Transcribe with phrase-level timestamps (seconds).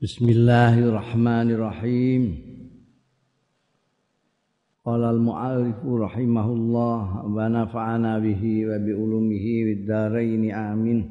[0.00, 2.40] Bismillahirrahmanirrahim.
[4.80, 11.04] Qala al-mu'allif rahimahullah wa nafa'ana bihi wa bi ulumihi wid dharain amin.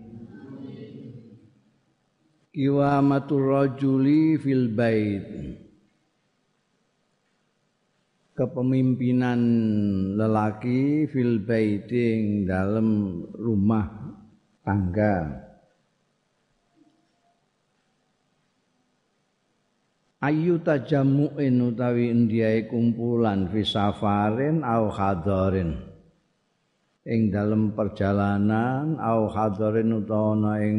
[2.49, 5.21] Kiwamatur rajuli fil bait.
[8.33, 9.41] Kepemimpinan
[10.17, 14.17] lelaki fil baiting dalam rumah
[14.65, 15.45] tangga.
[20.23, 25.79] Ayu tajamu'in utawi ndiae kumpulan fi safarin au hadarin.
[27.09, 30.77] Ing dalem perjalanan au hadarin utawa ing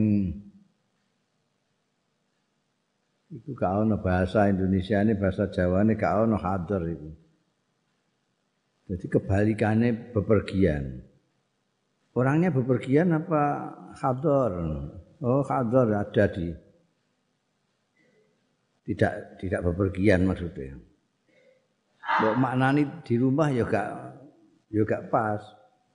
[3.30, 7.10] iku gak ana bahasa Indonesia ini bahasa Jawa gak ana hadar itu
[8.90, 11.06] jadi kebalikannya bepergian.
[12.10, 14.50] Orangnya bepergian apa hadar
[15.22, 16.50] oh hadar ada di
[18.90, 20.74] tidak tidak bepergian maksudnya.
[22.18, 23.88] Mbok maknani di rumah ya gak
[24.74, 25.38] ya pas.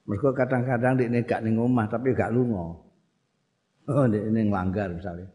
[0.07, 2.79] Mergo kadang-kadang dekne gak ning omah tapi gak lunga.
[3.91, 5.27] Oh dekne nglanggar misalnya.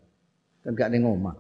[0.65, 1.37] Kan gak ning omah.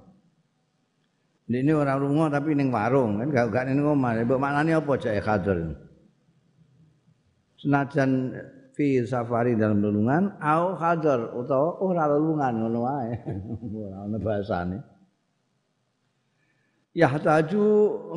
[1.48, 4.20] Dekne ora lunga tapi ning warung kan gak gak ning omah.
[4.20, 5.72] Mbok maknani apa jake kader.
[7.56, 8.36] Senajan
[8.76, 13.12] fi safari dalam lelungan au hadar utawa ora lelungan ngono wae.
[13.88, 14.99] Ora ana bahasane.
[17.00, 17.64] Yahtaju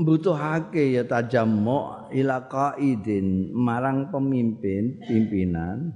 [0.03, 5.95] mbutuhake ya tajammu ila qaidin marang pemimpin pimpinan.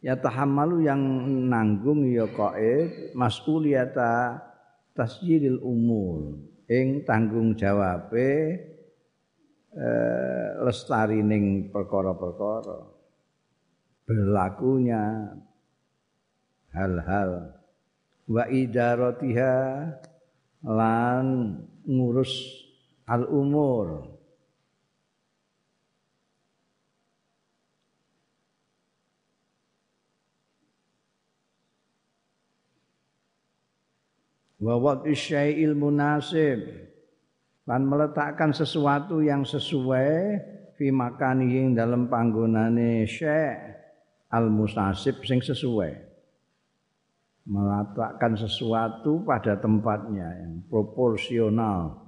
[0.00, 1.00] Ya tahammalu yang
[1.48, 4.40] nanggung ya qaid mas'uliyata
[4.96, 8.60] tasjilil umur ing tanggung jawabe
[9.76, 12.80] eh, lestari ning perkara-perkara
[14.08, 15.36] berlakunya
[16.72, 17.60] hal-hal.
[18.30, 19.56] Wa idaratiha
[20.64, 21.26] lan
[21.90, 22.30] ngurus
[23.10, 24.06] al umur.
[34.60, 36.62] Wa waqti syai'il munasib.
[37.66, 40.12] Lan meletakkan sesuatu yang sesuai
[40.76, 43.56] fi makani dalam panggonane syai'
[44.30, 46.09] al musasib sing sesuai
[47.50, 51.98] meletakkan sesuatu pada tempatnya yang proporsional.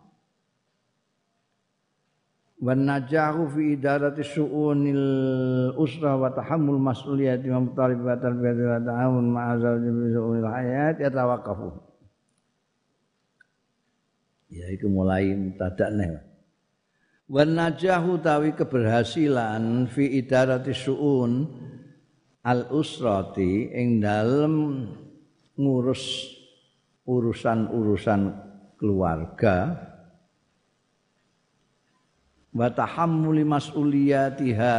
[2.63, 9.83] Wan najahu fi idarati su'unil usra wa tahammul mas'uliyati wa mutalibatal bi wa ta'awun ma'azal
[9.83, 11.75] bi su'unil hayat yatawaqqafu.
[14.55, 16.23] Ya itu mulai tadakne.
[17.27, 21.51] Wan najahu tawi keberhasilan fi idarati su'un
[22.47, 24.55] al usrati ing dalem
[25.57, 26.33] ngurus
[27.07, 28.21] urusan-urusan
[28.79, 29.77] keluarga.
[32.53, 34.77] Wa tahammuli mas'uliyatiha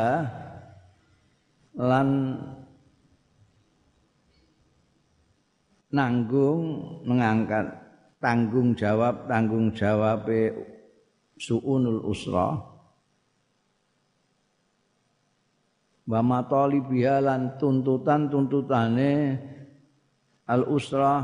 [1.74, 2.10] lan
[5.90, 6.62] nanggung
[7.02, 7.66] mengangkat
[8.22, 10.30] tanggung jawab tanggung jawab
[11.38, 12.62] suunul usra.
[16.04, 19.14] Wa matalibiha lan tuntutan-tuntutane
[20.48, 21.24] al usrah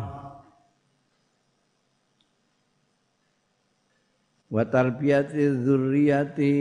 [4.50, 6.56] wa tarbiyati dzurriyyati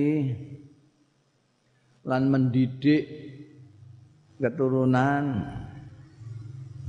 [2.05, 3.05] lan mendidik
[4.39, 5.45] keturunan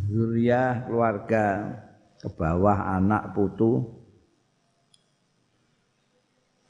[0.09, 1.47] zuriyah keluarga
[2.19, 3.99] ke bawah anak putu.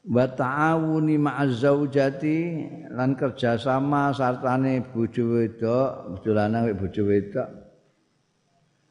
[0.09, 7.58] Wa ta'awuni ma'az zaujati lan kerjasama sartane bojo wedok bojo lanang bojo wedok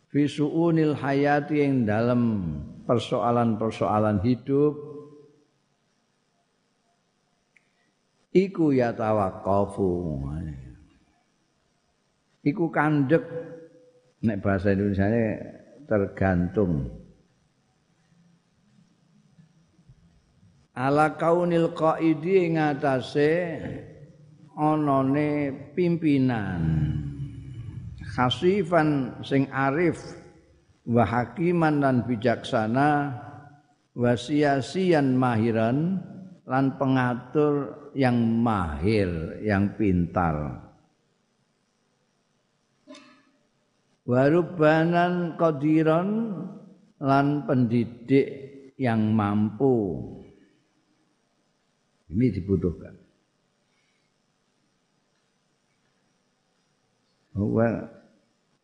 [0.09, 2.21] fi suunil hayati yang dalam
[2.89, 4.75] persoalan-persoalan hidup.
[8.29, 9.93] Iku ya tawaqqafu
[12.49, 13.25] iku kandek
[14.25, 15.09] nek bahasa Indonesia
[15.85, 16.89] tergantung.
[20.79, 23.35] Ala kaunil qaidi ngatasé
[24.55, 26.63] onone pimpinan
[28.09, 30.01] khasifan sing arif
[30.89, 33.13] wa hakiman lan bijaksana
[33.93, 36.01] wa siasian mahiran
[36.49, 40.65] lan pengatur yang mahir yang pintar.
[44.09, 46.09] Warubanan qadiran
[46.97, 48.29] lan pendidik
[48.81, 50.01] yang mampu.
[52.09, 52.97] Ini dibutuhkan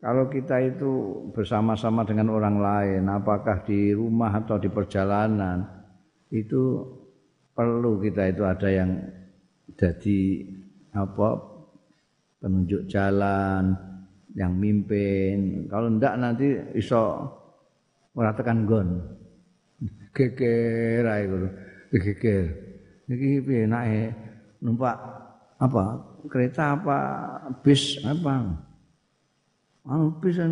[0.03, 0.91] kalau kita itu
[1.31, 5.65] bersama-sama dengan orang lain, apakah di rumah atau di perjalanan,
[6.29, 6.83] itu
[7.55, 8.91] perlu kita itu ada yang
[9.79, 10.19] jadi
[10.95, 11.29] apa
[12.43, 13.73] penunjuk jalan,
[14.35, 15.65] yang mimpin.
[15.71, 17.31] Kalau ndak nanti iso
[18.13, 18.99] ora tekan gon.
[20.15, 21.49] Geger ae ngono.
[21.91, 22.45] Geger.
[23.07, 23.63] Niki piye
[24.59, 24.97] numpak
[25.59, 25.83] apa?
[26.27, 26.97] Kereta apa
[27.63, 28.64] bis apa?
[29.85, 30.49] Anu pisan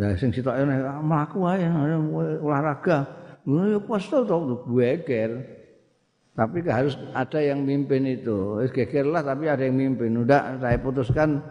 [0.00, 0.64] ya sing sitoke
[1.04, 1.68] mlaku ae
[2.40, 3.04] olahraga.
[3.44, 4.18] Ngono ya pas to
[4.72, 5.30] geger.
[6.38, 8.62] Tapi harus ada yang mimpin itu.
[8.62, 10.16] Wis geger lah tapi ada yang mimpin.
[10.16, 11.42] Udah saya putuskan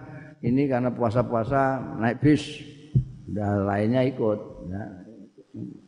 [0.41, 2.43] ini karena puasa-puasa naik bis.
[3.27, 4.39] Dan lainnya ikut
[4.71, 4.83] ya,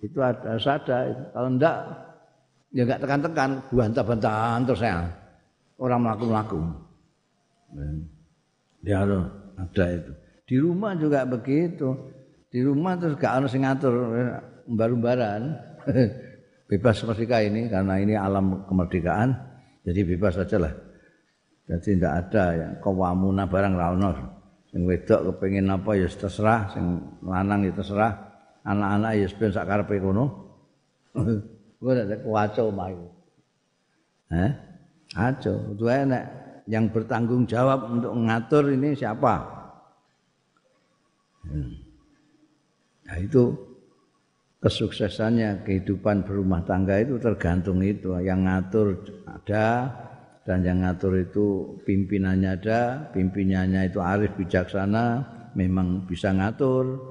[0.03, 1.77] itu ada sada kalau enggak
[2.75, 5.07] ya enggak tekan-tekan bantah-bantahan terus ya.
[5.79, 6.59] Orang melaku-melaku
[8.83, 9.07] ya.
[9.59, 10.11] Ada itu
[10.49, 11.93] Di rumah juga begitu.
[12.49, 13.93] Di rumah terus gak ada sing ngatur
[14.65, 15.53] umbar-umbaran.
[16.69, 19.29] bebas merdeka ini karena ini alam kemerdekaan.
[19.85, 20.73] Jadi bebas saja lah.
[21.69, 24.09] Jadi tidak ada ya kawamuna barang ra ono.
[24.73, 28.13] Sing wedok kepengin apa ya terserah, sing lanang ya terserah.
[28.65, 30.25] Anak-anak ya ben sak karepe kono.
[31.77, 31.93] Gue
[32.25, 33.07] kuwaco mah iku.
[34.29, 34.51] Eh?
[35.17, 36.23] Aco, itu enak.
[36.69, 39.58] Yang bertanggung jawab untuk mengatur ini siapa?
[41.49, 41.73] Hmm.
[43.09, 43.43] Nah itu
[44.61, 48.13] kesuksesannya kehidupan berumah tangga itu tergantung itu.
[48.21, 48.87] Yang ngatur
[49.25, 49.67] ada
[50.45, 51.45] dan yang ngatur itu
[51.89, 55.25] pimpinannya ada pimpinannya itu arif bijaksana
[55.57, 57.01] memang bisa ngatur.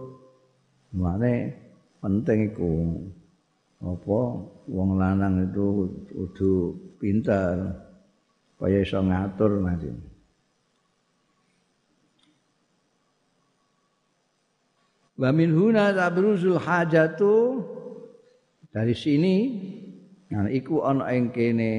[0.94, 1.52] Mana
[1.98, 2.72] penting itu
[3.78, 4.20] apa
[4.66, 7.78] wong lanang itu kudu pintar
[8.54, 9.86] supaya iso ngatur nanti
[15.18, 17.58] Wa min huna tabruzul hajatu
[18.70, 19.36] dari sini
[20.30, 21.72] nah iku ana ing kene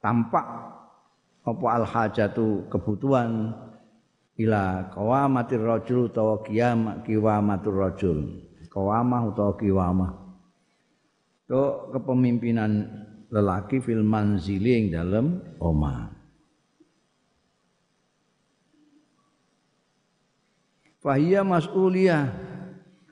[0.00, 0.46] tampak
[1.44, 3.52] apa al hajatu kebutuhan
[4.40, 8.18] ila qawamatir rajul utawa qiyam qiwamatur rajul.
[8.70, 10.12] Qawamah utawa qiwamah
[11.50, 12.86] to kepemimpinan
[13.34, 16.19] lelaki fil manzili ing dalem omah
[21.00, 22.28] Fahiyya mas'uliyah.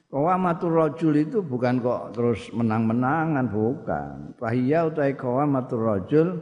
[0.08, 4.32] Qawamatur rajul itu bukan kok terus menang-menangan, bukan.
[4.40, 6.40] Fahiyya utai qawamatur rajul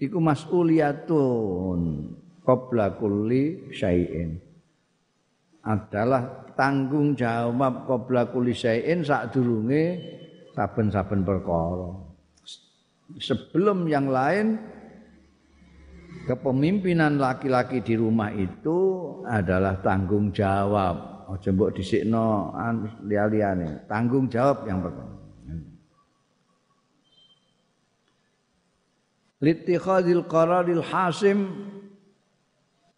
[0.00, 1.80] iku mas'uliyatun
[2.44, 4.40] qabla kulli syai'in.
[5.64, 10.00] Adalah tanggung jawab qabla kulli syai'in sadurunge
[10.56, 11.92] saben-saben perkara.
[13.20, 14.56] Sebelum yang lain
[16.24, 18.78] kepemimpinan laki-laki di rumah itu
[19.26, 21.26] adalah tanggung jawab.
[21.28, 22.52] Aja mbok dhisikno
[23.08, 23.88] liya-liyane.
[23.90, 25.12] Tanggung jawab yang pertama.
[29.42, 31.68] Litikhadil qararil hasim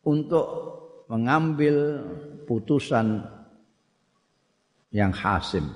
[0.07, 0.47] untuk
[1.11, 2.07] mengambil
[2.47, 3.27] putusan
[4.95, 5.67] yang hasim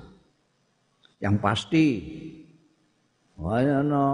[1.19, 2.01] yang pasti
[3.37, 4.07] wah no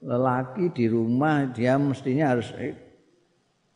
[0.00, 2.72] lelaki di rumah dia mestinya harus eh,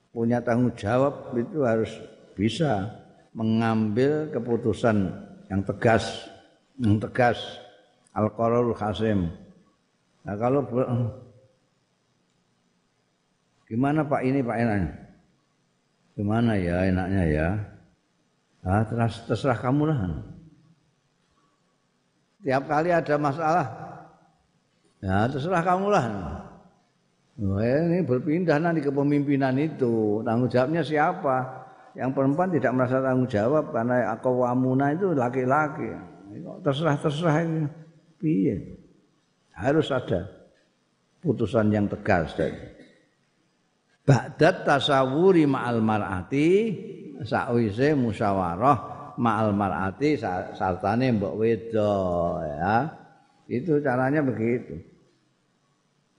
[0.09, 1.93] punya tanggung jawab itu harus
[2.33, 2.89] bisa
[3.37, 5.13] mengambil keputusan
[5.53, 6.31] yang tegas
[6.81, 7.39] yang tegas.
[8.15, 9.27] Al qararul hasim.
[10.23, 10.63] Nah kalau
[13.67, 14.91] gimana Pak ini Pak enaknya?
[16.15, 17.49] Gimana ya enaknya ya?
[18.63, 19.99] Ah terserah, terserah kamu lah.
[22.47, 23.67] Tiap kali ada masalah
[25.05, 26.05] Ya terserah kamu lah.
[27.45, 30.25] Nah, ini berpindah nanti kepemimpinan itu.
[30.25, 31.61] Tanggung jawabnya siapa?
[31.93, 35.93] Yang perempuan tidak merasa tanggung jawab karena aku wamuna itu laki-laki.
[36.65, 37.63] Terserah-terserah ini.
[38.17, 38.81] Piye?
[39.53, 40.25] Harus ada
[41.21, 42.65] putusan yang tegas tadi.
[44.09, 46.49] Ba'dat tasawuri ma'al mar'ati
[47.29, 50.17] sakwise musyawarah ma'al mar'ati
[50.57, 51.93] sartane mbok wedo
[52.41, 52.89] ya.
[53.45, 54.94] Itu caranya begitu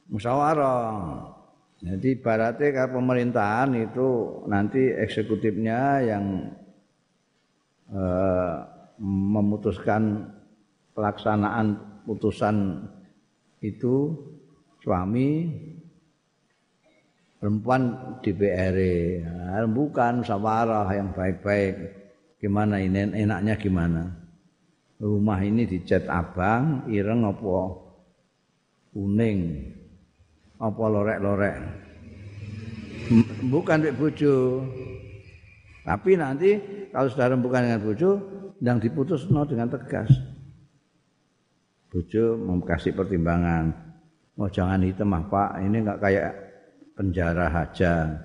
[0.10, 1.34] musyawarah.
[1.86, 4.08] Jadi ibaratnya kalau pemerintahan itu
[4.48, 6.26] nanti eksekutifnya yang
[7.92, 8.56] eh,
[9.04, 10.32] memutuskan
[10.96, 11.76] pelaksanaan
[12.08, 12.88] putusan
[13.60, 14.16] itu
[14.80, 15.52] suami
[17.42, 18.78] perempuan DPR
[19.22, 21.76] nah, bukan musyawarah yang baik-baik.
[22.40, 23.26] Gimana ini?
[23.26, 24.04] Enaknya gimana?
[24.96, 27.84] Rumah ini dicat abang ireng apa
[28.96, 29.40] kuning
[30.60, 31.86] apa lorek-lorek
[33.46, 34.36] bukan dengan bojo.
[35.86, 36.58] Tapi nanti
[36.90, 38.10] kalau sudah rembukan dengan bojo,
[38.64, 40.10] yang diputus no dengan tegas.
[41.94, 43.70] Bojo kasih pertimbangan.
[44.36, 46.32] Mau oh, jangan hitam ah Pak, ini enggak kayak
[46.98, 48.20] penjara haja.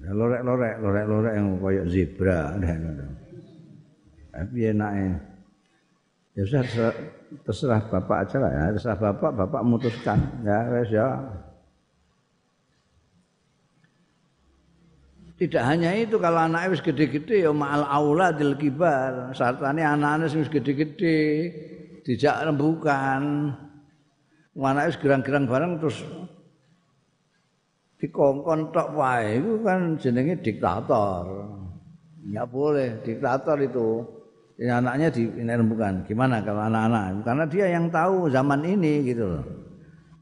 [0.00, 2.40] Ya, lorek-lorek, lorek-lorek yang kayak zebra.
[4.32, 5.33] Tapi enaknya.
[6.34, 6.90] Ya sudah
[7.46, 8.64] terserah Bapak aja lah ya.
[8.74, 10.18] Terserah Bapak, Bapak memutuskan.
[10.42, 11.06] Ya, wes ya.
[15.34, 19.34] Tidak hanya itu kalau anaknya wis gede-gede ya ma'al auladil kibar.
[19.34, 21.18] Sartane anak-anak wis gede-gede
[22.06, 23.50] dijak rembukan.
[24.54, 26.02] Anaknya wis gerang-gerang bareng terus
[27.98, 31.26] dikongkon tok wae itu kan jenenge diktator.
[32.26, 33.88] Enggak boleh diktator itu.
[34.54, 36.06] Ini anaknya di rembukan.
[36.06, 37.26] Gimana kalau anak-anak?
[37.26, 39.44] Karena dia yang tahu zaman ini gitu loh.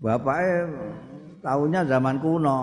[0.00, 0.72] Bapaknya
[1.44, 2.60] tahunya zaman kuno.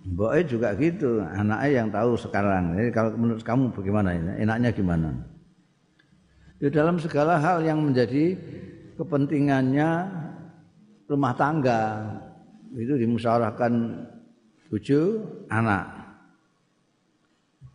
[0.00, 2.72] Mboknya juga gitu, anaknya yang tahu sekarang.
[2.72, 4.32] Jadi kalau menurut kamu bagaimana ini?
[4.40, 5.12] Enaknya gimana?
[6.56, 8.32] Di dalam segala hal yang menjadi
[8.96, 10.08] kepentingannya
[11.04, 12.08] rumah tangga
[12.72, 13.72] itu dimusyawarahkan
[14.72, 15.20] bucu
[15.52, 15.84] anak.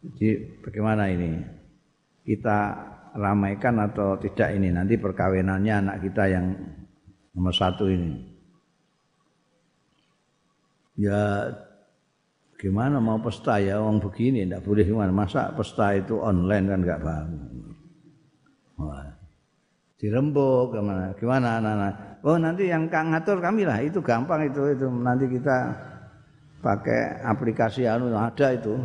[0.01, 1.45] Jadi bagaimana ini?
[2.25, 2.73] Kita
[3.15, 6.45] ramaikan atau tidak ini nanti perkawinannya anak kita yang
[7.31, 8.35] nomor satu ini.
[10.95, 11.51] Ya
[12.55, 15.11] Gimana mau pesta ya orang begini tidak boleh gimana.
[15.11, 17.29] Masa pesta itu online kan nggak paham.
[18.79, 19.11] Wah.
[19.99, 21.11] Dirembuk gimana?
[21.19, 21.93] Gimana anak-anak?
[22.23, 25.77] Oh nanti yang kang ngatur kami lah itu gampang itu itu nanti kita
[26.63, 28.75] pakai aplikasi anu ada itu.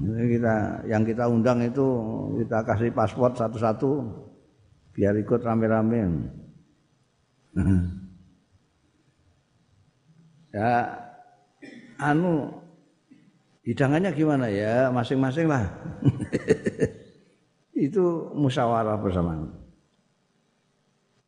[0.00, 1.86] Kita yang kita undang itu
[2.40, 3.90] kita kasih paspor satu-satu
[4.96, 6.00] biar ikut rame-rame.
[10.56, 10.70] ya
[12.00, 12.48] anu
[13.64, 14.88] hidangannya gimana ya?
[14.88, 15.68] Masing-masing lah.
[17.80, 19.48] Itu musyawarah bersama.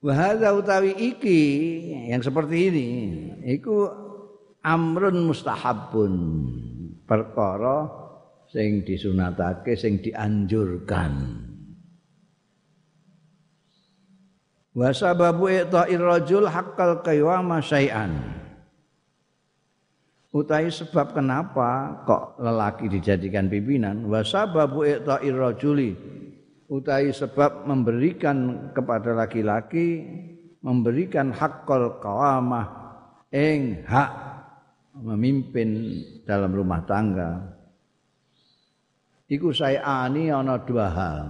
[0.02, 1.40] Wahada utawi iki
[2.10, 2.88] yang seperti ini
[3.54, 3.86] iku
[4.58, 6.12] amrun mustahabun
[7.06, 8.01] perkara
[8.52, 11.12] sing disunatake sing dianjurkan.
[14.76, 18.12] Wa sababu i'ta'ir rajul haqqal qayyama syai'an.
[20.32, 24.08] Utai sebab kenapa kok lelaki dijadikan pimpinan?
[24.08, 25.92] Wa sababu i'ta'ir rajuli.
[26.72, 30.08] Utai sebab memberikan kepada laki-laki
[30.64, 32.64] memberikan haqqal qawamah
[33.28, 34.12] ing hak
[34.96, 37.51] memimpin dalam rumah tangga
[39.32, 41.24] iku saya ani ana dua hal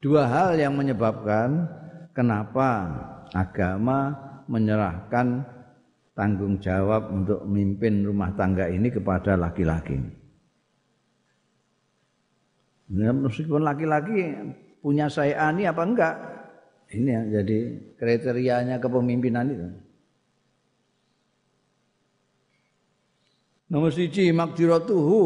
[0.00, 1.68] dua hal yang menyebabkan
[2.16, 2.88] kenapa
[3.36, 4.16] agama
[4.48, 5.44] menyerahkan
[6.12, 9.96] tanggung jawab untuk memimpin rumah tangga ini kepada laki-laki.
[12.92, 14.36] Nah, meskipun laki-laki
[14.84, 16.14] punya saya ani apa enggak?
[16.92, 17.58] Ini yang jadi
[17.96, 19.68] kriterianya kepemimpinan itu.
[23.72, 25.22] Nomor siji makdiratuhu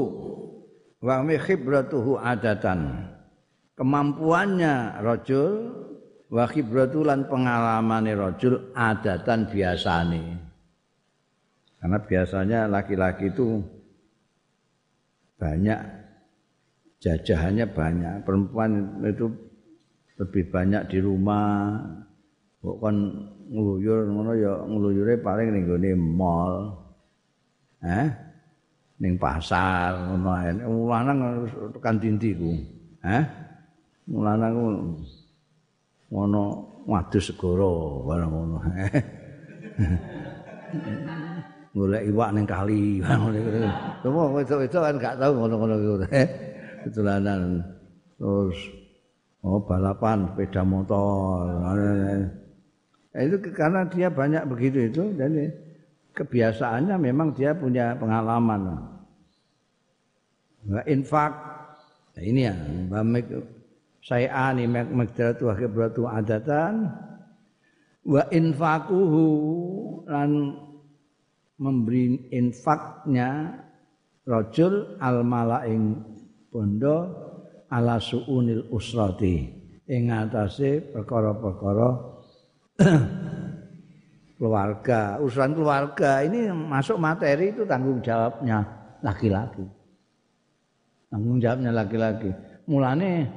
[1.01, 3.11] wa khibratuhu adatan.
[3.77, 5.53] Kemampuannya rajul
[6.33, 10.25] wa khibratulan pengalamannya rajul adatan biasane.
[11.77, 13.61] Karena biasanya laki-laki itu
[15.37, 15.77] banyak
[17.05, 18.15] jajahannya banyak.
[18.25, 19.29] Perempuan itu
[20.17, 21.85] lebih banyak di rumah.
[22.65, 22.97] Bukan
[23.47, 26.55] ngeluyur ngono ya ngeluyure paling ning gone mall.
[27.85, 28.26] Eh?
[28.97, 30.51] Ning pasar ngono ae.
[30.65, 31.19] Lanang
[31.77, 32.57] tekan dindi ku.
[33.05, 33.25] Eh?
[34.09, 34.67] Lanang ku
[36.13, 36.43] ngono
[36.89, 38.57] wadus segoro barang ngono.
[41.77, 43.37] golek iwak ning kali ngono.
[44.01, 45.95] Cuma wedok-wedok kan gak tau ngono-ngono iku.
[46.89, 47.61] Ketulanan
[48.17, 48.57] terus
[49.45, 51.45] oh balapan sepeda motor.
[53.13, 55.37] Itu karena dia banyak begitu itu dan
[56.17, 58.81] kebiasaannya memang dia punya pengalaman.
[60.67, 61.33] Nah, infak
[62.17, 62.55] nah, ini ya
[62.91, 63.29] bamek
[64.03, 66.91] saya ani magdratu khibratu adatan
[68.03, 69.27] wa infaquhu
[70.11, 70.59] lan
[71.61, 73.63] memberi infaknya
[74.27, 76.03] rajul al malaing
[76.51, 77.15] bondo
[77.71, 79.47] ala suunil usrati
[79.87, 81.89] ing atase perkara-perkara
[84.37, 88.63] keluarga, urusan keluarga ini masuk materi itu tanggung jawabnya
[89.01, 89.65] laki-laki.
[91.09, 92.31] Tanggung jawabnya laki-laki.
[92.69, 93.29] Mulane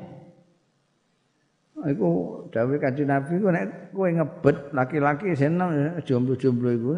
[1.79, 6.91] iku dawuh Kanjeng Nabi ku nek kowe ngebet laki-laki seneng jomblo-jomblo iku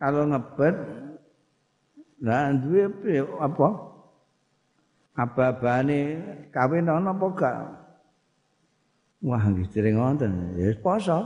[0.00, 0.76] kalau ngebet
[2.18, 2.90] Lah duwe
[3.38, 3.68] apa?
[5.18, 6.00] Aba-abane
[6.54, 7.56] kawin ana apa gak?
[9.18, 10.30] Wah, nggih dereng wonten.
[10.54, 11.18] Ya poso.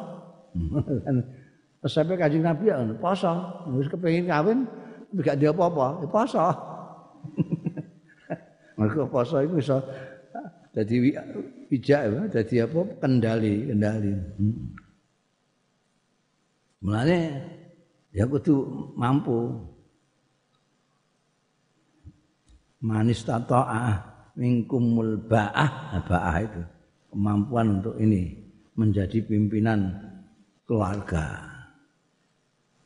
[1.83, 3.33] Sampai kanjeng Nabi ya poso.
[3.75, 4.59] Wis kepengin kawin
[5.19, 6.47] gak dia apa-apa, ya poso.
[8.79, 9.79] Mergo poso iku iso
[10.73, 11.12] dadi
[11.69, 14.12] pijak ya, dadi apa kendali, kendali.
[14.15, 14.67] Hmm.
[16.87, 17.19] Mulane
[18.15, 18.55] ya kudu
[18.95, 19.69] mampu.
[22.83, 23.95] Manis tato'ah
[24.35, 26.62] mingkumul ba'ah, ba'ah itu
[27.15, 28.35] kemampuan untuk ini
[28.75, 29.95] menjadi pimpinan
[30.67, 31.51] keluarga.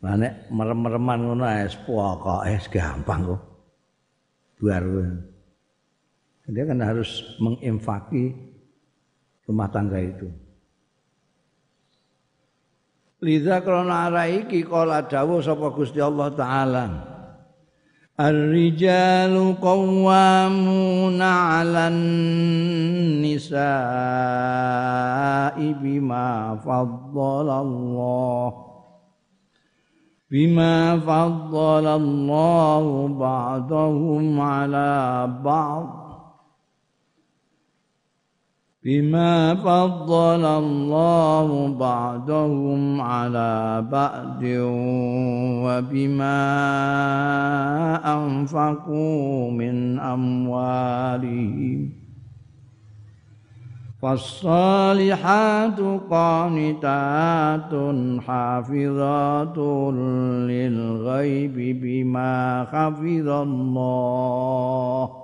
[0.05, 3.43] Lah nek merem-mereman ngono es pokoke gampang kok.
[4.61, 4.85] Buar.
[6.47, 8.31] Dia kan harus menginfaki
[9.49, 10.31] rumah tangga itu.
[13.25, 16.85] Liza krana ara iki kala dawuh sapa Gusti Allah taala.
[18.17, 21.99] Ar-rijalu qawwamuna 'alan
[23.21, 23.59] nisa'i
[25.77, 27.61] bima faddala
[30.31, 36.07] بما فضل الله بعضهم على بعض.
[38.85, 44.43] بما فضل الله بعضهم على بعض
[45.67, 46.43] وبما
[48.15, 52.06] أنفقوا من أموالهم.
[54.06, 57.74] فالصالحات قانتات
[58.26, 59.58] حافظات
[60.50, 62.34] للغيب بما
[62.66, 65.22] حفظ الله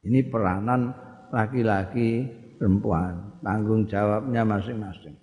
[0.00, 0.96] ini peranan
[1.28, 2.24] laki-laki
[2.56, 5.16] perempuan, tanggung jawabnya masing-masing.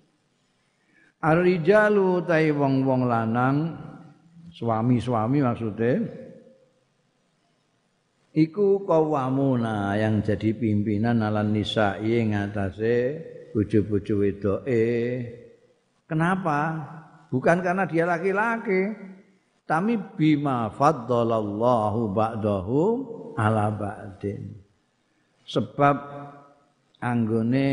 [1.18, 3.74] Ar-rijalu tai wong-wong lanang,
[4.54, 5.98] suami-suami maksudnya,
[8.33, 13.21] iku kawamuna yang jadi pimpinan ala nisa yang atase
[13.53, 14.85] bojo-bojo wedoke.
[16.09, 16.59] Kenapa?
[17.29, 18.93] Bukan karena dia laki-laki,
[19.65, 22.95] tapi bima faddalallahu ba'dahum
[23.37, 24.53] ala ba'din.
[25.45, 25.97] Sebab
[27.01, 27.69] anggone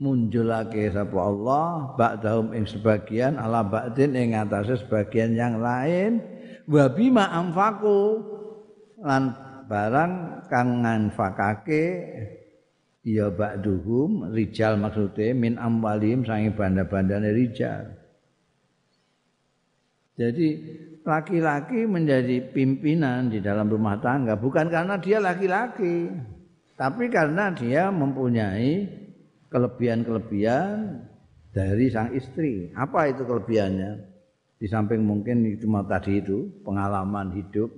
[0.00, 6.20] munculake sapa Allah ba'dahum ing sebagian ala ba'din ing atase sebagian yang lain
[6.68, 8.33] wa bima anfaqu
[9.04, 9.36] lan
[9.68, 10.12] barang
[10.48, 11.84] kang nganfakake
[13.04, 17.92] ya ba'duhum rijal maksude min amwalim sange banda-bandane rijal
[20.16, 20.48] jadi
[21.04, 26.08] laki-laki menjadi pimpinan di dalam rumah tangga bukan karena dia laki-laki
[26.74, 29.04] tapi karena dia mempunyai
[29.54, 31.06] kelebihan-kelebihan
[31.54, 32.74] dari sang istri.
[32.74, 34.02] Apa itu kelebihannya?
[34.58, 37.70] Di samping mungkin cuma tadi itu pengalaman hidup,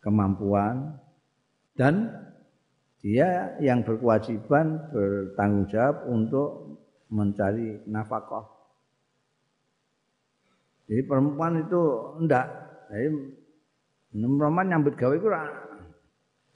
[0.00, 0.96] kemampuan,
[1.76, 2.12] dan
[3.00, 8.44] dia yang berkewajiban bertanggung jawab untuk mencari nafkah.
[10.90, 11.82] Jadi perempuan itu
[12.20, 12.46] enggak.
[12.90, 13.08] Jadi
[14.12, 15.28] perempuan nyambut gawe itu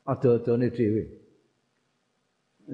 [0.05, 1.05] ada-adane dhewe.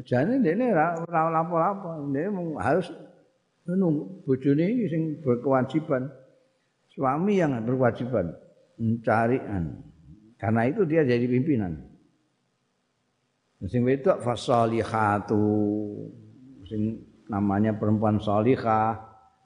[0.06, 0.94] Jane dene ora
[1.30, 2.30] lapo-lapo, dene
[2.62, 2.88] harus
[3.66, 6.10] nunggu bojone sing berkewajiban.
[6.90, 8.34] Suami yang berkewajiban
[8.80, 9.38] mencari
[10.40, 11.76] Karena itu dia jadi pimpinan.
[13.68, 15.44] Sing wedok fasalihatu
[16.64, 16.96] sing
[17.28, 18.96] namanya perempuan salihah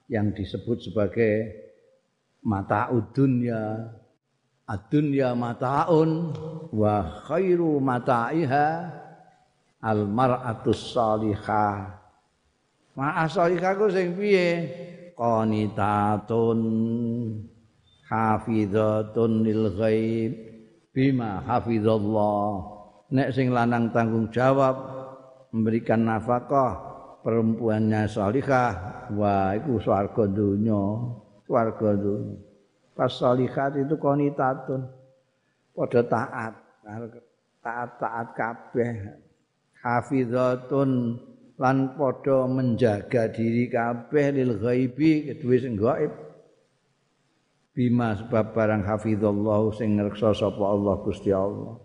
[0.06, 1.50] yang disebut sebagai
[2.46, 3.90] mata udunya
[4.64, 6.32] Ad-dunya mataun
[6.72, 8.68] wa khairu mata'iha
[9.84, 12.00] al mar'atus salihah.
[12.96, 14.48] Ma salihah ku sing piye?
[15.12, 16.60] Qanitatun
[18.08, 20.32] hafizatun lil ghaib
[20.94, 22.72] bima hafizallah.
[23.10, 24.78] Nek sing lanang tanggung jawab
[25.50, 26.78] memberikan nafkah
[27.20, 28.72] perempuannya salihah,
[29.12, 30.82] wah iku swarga dunya,
[31.44, 32.38] swarga dunya.
[32.94, 34.86] Fasolihat itu konitatun.
[35.74, 36.54] Pada taat.
[37.58, 38.94] Taat-taat kabeh.
[39.82, 41.18] Hafizatun
[41.58, 46.12] lan padha menjaga diri kabeh lil ghaibi kedue sing gaib
[47.74, 51.76] bima sebab barang hafizallahu sing ngreksa sapa Allah Gusti Allah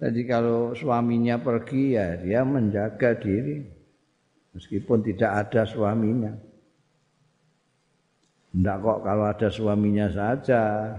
[0.00, 3.60] jadi kalau suaminya pergi ya dia menjaga diri
[4.56, 6.32] meskipun tidak ada suaminya
[8.48, 10.96] Tidak kok kalau ada suaminya saja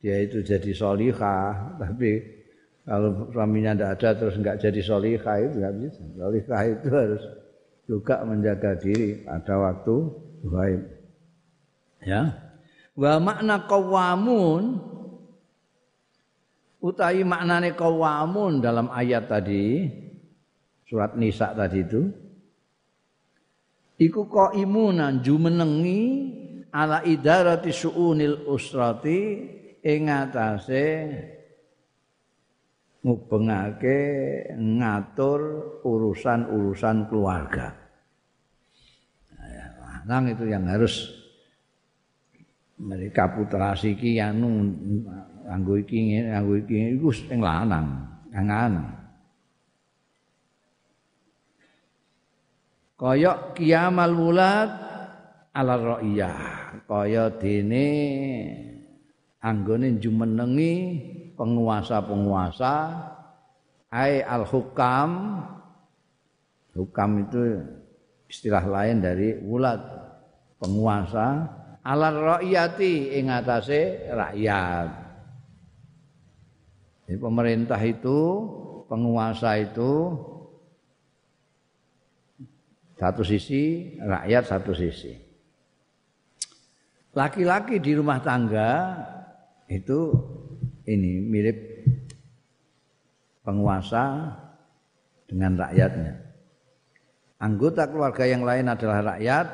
[0.00, 2.24] dia itu jadi solihah, tapi
[2.88, 6.02] kalau suaminya tidak ada terus nggak jadi solihah itu nggak bisa.
[6.16, 7.22] Solihah itu harus
[7.84, 9.96] juga menjaga diri pada waktu
[10.48, 10.82] baik.
[12.04, 12.36] Ya.
[12.96, 14.80] Wa makna qawamun
[16.80, 19.88] utawi maknane qawamun dalam ayat tadi
[20.88, 22.02] surat Nisa tadi itu
[24.00, 26.02] iku qaimunan jumenengi
[26.72, 29.20] ala idarati suunil usrati
[29.84, 30.86] ing atase
[33.00, 34.00] ngubengake
[34.56, 35.40] ngatur
[35.84, 37.72] urusan-urusan keluarga.
[40.04, 41.19] Nah, itu yang harus
[42.80, 44.72] mereka putra siki anu
[45.44, 48.96] nganggo iki nganggo iki iku sing lanang, angan.
[52.96, 54.70] Kaya kiamal wulad
[55.52, 56.40] ala ra'iyah,
[56.84, 57.88] kaya dene
[59.40, 60.72] anggone jumenengi
[61.36, 62.74] penguasa-penguasa
[63.92, 65.40] ai al-hukam.
[66.70, 67.66] Hukam itu
[68.30, 69.82] istilah lain dari wulad
[70.62, 74.88] penguasa ala rakyati ing atase rakyat.
[77.08, 78.18] Jadi pemerintah itu,
[78.86, 80.14] penguasa itu
[83.00, 85.16] satu sisi, rakyat satu sisi.
[87.10, 88.94] Laki-laki di rumah tangga
[89.66, 90.14] itu
[90.86, 91.58] ini mirip
[93.42, 94.30] penguasa
[95.26, 96.14] dengan rakyatnya.
[97.40, 99.46] Anggota keluarga yang lain adalah rakyat,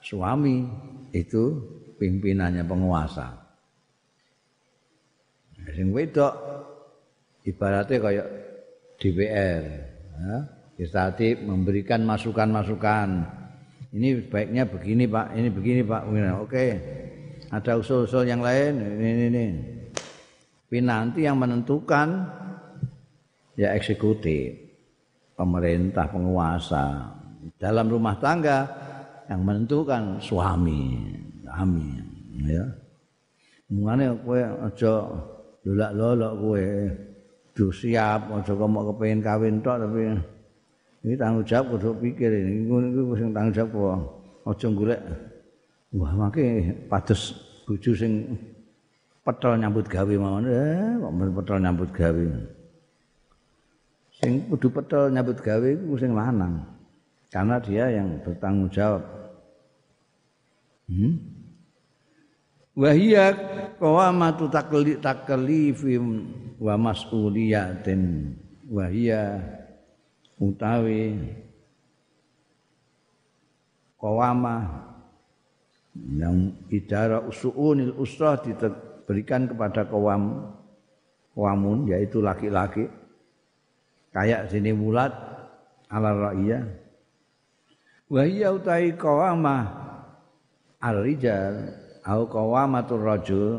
[0.00, 0.64] suami
[1.12, 1.58] itu
[1.96, 3.34] pimpinannya penguasa.
[5.74, 6.32] Sing wedok
[7.44, 8.28] ibaratnya kayak
[8.98, 9.62] DPR,
[10.16, 10.38] ya.
[10.78, 13.08] Tadi memberikan masukan-masukan.
[13.88, 16.02] Ini baiknya begini Pak, ini begini Pak.
[16.38, 16.66] Oke,
[17.50, 18.78] ada usul-usul yang lain.
[18.78, 19.46] Ini, ini, ini.
[20.68, 22.28] Tapi nanti yang menentukan
[23.56, 24.54] ya eksekutif,
[25.34, 27.16] pemerintah, penguasa.
[27.56, 28.68] Dalam rumah tangga
[29.28, 30.96] yang menentukan suami.
[31.44, 31.88] Suami
[32.48, 32.64] ya.
[33.68, 34.92] Mungane kowe aja
[35.68, 36.64] lolak-lolok kowe.
[37.52, 38.32] Du siap.
[38.32, 40.00] Aja kok kepengin kawin tok tapi
[41.04, 42.64] ini tanggung jawab kudu pikir ini.
[42.64, 44.00] Iku sing tanggung jawab kok.
[44.48, 45.00] Aja golek
[45.92, 47.36] wah mangke padus
[47.68, 48.32] bojo sing
[49.20, 50.48] petol nyambut gawe mawon.
[50.48, 52.24] Eh kok petol nyambut gawe?
[54.16, 56.77] Sing kudu petol nyambut gawe iku sing lanang
[57.28, 59.04] karena dia yang bertanggung jawab.
[60.88, 61.20] Hmm?
[62.78, 63.34] Wahia
[63.76, 68.32] qawamatu takli taklifim wa mas'uliyatin.
[68.70, 69.42] Wahia
[70.40, 71.18] utawi
[73.98, 74.86] qawama
[76.14, 80.54] yang idara usuunil usrah diberikan kepada kawam
[81.34, 82.86] kawamun yaitu laki-laki.
[84.14, 85.12] Kayak sini mulat
[85.90, 86.62] ala ra'iyah
[88.08, 89.68] wahia utai qawamah
[90.80, 91.72] al-rijal
[92.08, 93.52] au qawamatur rajul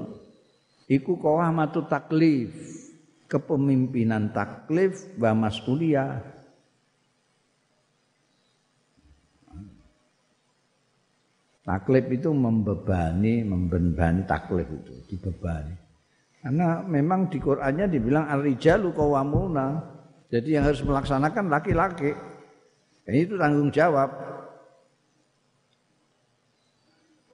[0.90, 2.50] iku qawamatu taklif
[3.30, 6.42] kepemimpinan taklif wa mas'uliyah.
[11.62, 15.78] Taklif itu membebani membebani taklif itu dibebani.
[16.42, 19.78] Karena memang di Qur'annya dibilang al-rijalu qawamuna
[20.34, 22.18] jadi yang harus melaksanakan laki-laki.
[23.06, 24.10] Itu tanggung jawab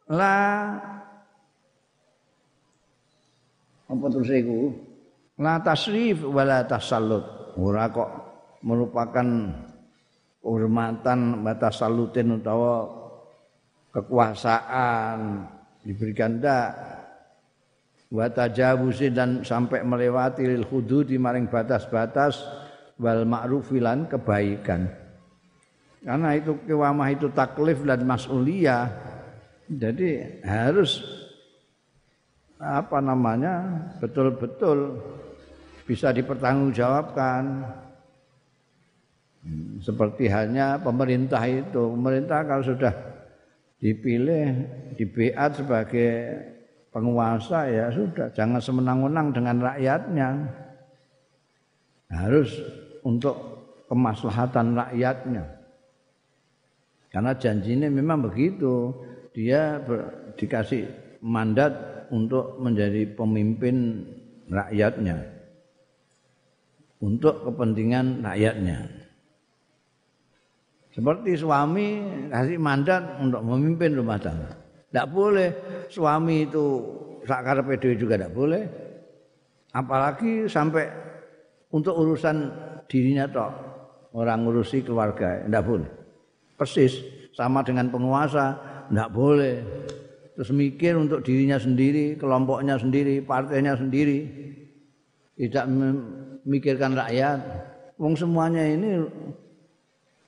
[0.09, 0.35] la.
[3.85, 4.73] Apa terus iku?
[5.41, 7.55] La tasrif wala tasallut.
[7.55, 8.09] Ora kok
[8.65, 9.27] merupakan
[10.41, 12.85] kehormatan batas salutin utawa
[13.93, 15.45] kekuasaan
[15.85, 16.69] diberikan ndak?
[18.11, 22.41] Wa tajawuzi dan sampai melewati lil hududi maring batas-batas
[23.01, 24.87] wal ma'rufilan kebaikan.
[26.05, 29.14] Karena itu kewamah itu taklif dan mas'uliyah
[29.65, 31.01] jadi harus
[32.61, 35.01] apa namanya betul-betul
[35.85, 37.65] bisa dipertanggungjawabkan.
[39.77, 42.93] Seperti hanya pemerintah itu, pemerintah kalau sudah
[43.77, 44.65] dipilih,
[44.97, 46.41] dibeat sebagai
[46.89, 50.29] penguasa ya sudah, jangan semenang-menang dengan rakyatnya.
[52.09, 52.57] Harus
[53.05, 53.37] untuk
[53.85, 55.45] kemaslahatan rakyatnya.
[57.13, 58.91] Karena janjinya memang begitu
[59.35, 60.87] dia ber, dikasih
[61.19, 64.07] mandat untuk menjadi pemimpin
[64.47, 65.35] rakyatnya.
[67.03, 68.87] Untuk kepentingan rakyatnya.
[70.95, 71.87] Seperti suami
[72.31, 74.55] kasih mandat untuk memimpin rumah tangga.
[74.87, 75.49] Tidak boleh
[75.91, 76.65] suami itu
[77.27, 78.63] sakar PD juga tidak boleh.
[79.75, 80.87] Apalagi sampai
[81.75, 82.47] untuk urusan
[82.87, 83.51] dirinya toh
[84.15, 85.89] orang ngurusi keluarga tidak boleh.
[86.55, 87.03] Persis
[87.35, 89.55] sama dengan penguasa tidak boleh
[90.35, 94.27] terus mikir untuk dirinya sendiri, kelompoknya sendiri, partainya sendiri.
[95.35, 97.39] Tidak memikirkan rakyat.
[97.99, 99.03] Wong semuanya ini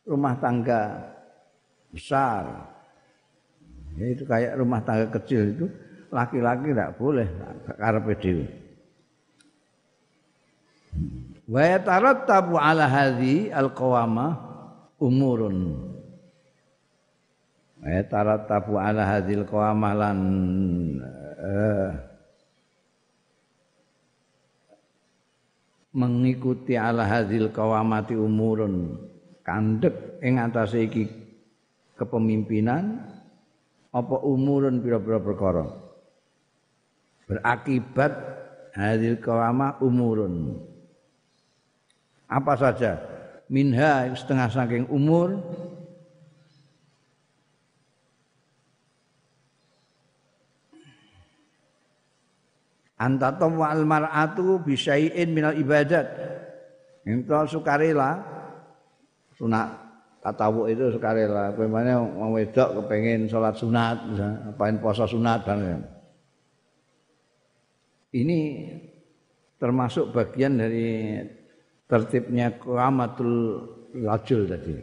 [0.08, 1.12] rumah tangga
[1.92, 2.72] besar.
[4.00, 5.66] Ya, itu kayak rumah tangga kecil itu
[6.12, 7.28] laki-laki tidak boleh
[7.76, 8.48] karepe dhewe.
[11.48, 14.36] Wa yatarattabu ala hadhi al-qawama
[15.00, 15.87] umurun.
[17.88, 20.20] Wa yatarattabu ala hadhil qawama lan
[21.40, 21.96] uh,
[25.96, 29.00] mengikuti ala hadhil qawamati umurun.
[29.48, 31.08] Kandek ing atase iki
[31.96, 33.08] kepemimpinan
[33.96, 35.64] apa umurun pira-pira perkara?
[37.24, 38.12] Berakibat
[38.76, 40.60] hadil qawama umurun.
[42.28, 43.00] Apa saja?
[43.48, 45.40] Minha setengah saking umur
[52.98, 56.08] anta al mar'atu bisyai'in minal ibadat.
[57.08, 58.36] Ento sukarela.
[59.38, 59.70] Sunat
[60.26, 61.54] tatawu itu sukarela.
[61.54, 63.98] Pemane wong wedok kepengin salat sunat
[64.50, 65.86] apain poso sunat dan
[68.18, 68.66] ini
[69.62, 71.22] termasuk bagian dari
[71.86, 73.62] tertibnya qamatul
[73.94, 74.76] rajul tadi.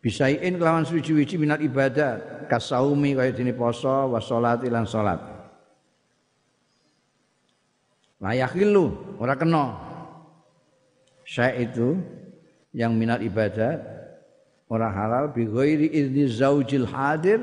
[0.00, 5.20] Bisaiin kelawan suci-suci minat ibadah kasaumi kaya dini poso wa sholat ilan sholat.
[8.20, 9.80] Layakilu, ora kena.
[11.24, 11.96] Syai itu
[12.76, 13.80] yang minat ibadah
[14.68, 15.88] orang halal bi ghairi
[16.28, 17.40] zaujil hadir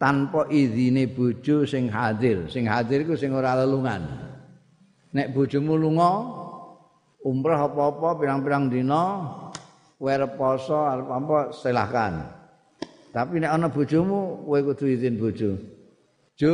[0.00, 2.48] tanpa izine bojo sing hadir.
[2.48, 4.28] Sing hadir iku sing ora lelungan.
[5.12, 6.12] nek bojomu lunga
[7.24, 9.24] umrah apa-apa pirang-pirang dina
[9.96, 12.28] kowe poso arep apa silahkan
[13.10, 15.56] tapi nek ana bojomu kowe kudu izin bojo
[16.36, 16.52] jo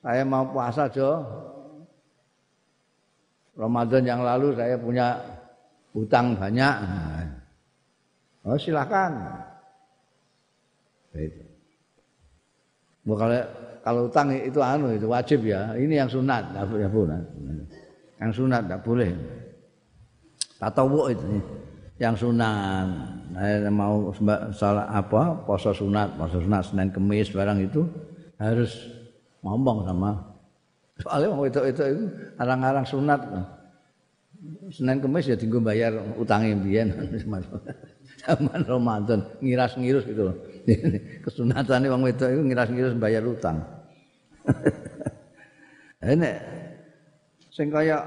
[0.00, 1.22] saya mau puasa jo
[3.52, 5.20] Ramadan yang lalu saya punya
[5.92, 6.74] utang banyak
[8.48, 9.12] oh silahkan
[11.12, 11.44] itu
[13.04, 13.38] kalau
[13.82, 15.74] kalau utang itu anu itu wajib ya.
[15.74, 17.18] Ini yang sunat, enggak boleh.
[18.22, 19.10] Yang sunat enggak boleh.
[20.62, 21.26] Tatawu itu
[21.98, 22.86] yang sunat.
[23.34, 24.14] Nah, mau
[24.54, 25.34] salah apa?
[25.42, 27.82] Puasa sunat, puasa sunat Senin Kemis barang itu
[28.38, 28.70] harus
[29.42, 30.31] ngomong sama
[31.02, 32.04] soalnya mau itu itu itu
[32.38, 33.20] arang-arang sunat
[34.74, 36.88] Senin Kemis ya tinggal bayar utangnya biyen
[38.22, 40.30] zaman Ramadan ngiras-ngirus gitu
[41.26, 43.62] kesunatane wong wedok iku ngiras-ngiras bayar utang.
[46.02, 46.30] Ini
[47.54, 48.02] sing kaya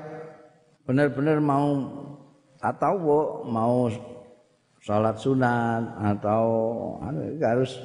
[0.84, 1.88] benar-benar mau
[2.60, 2.94] atau
[3.48, 3.88] mau
[4.84, 6.44] salat sunat atau
[7.00, 7.80] anu, harus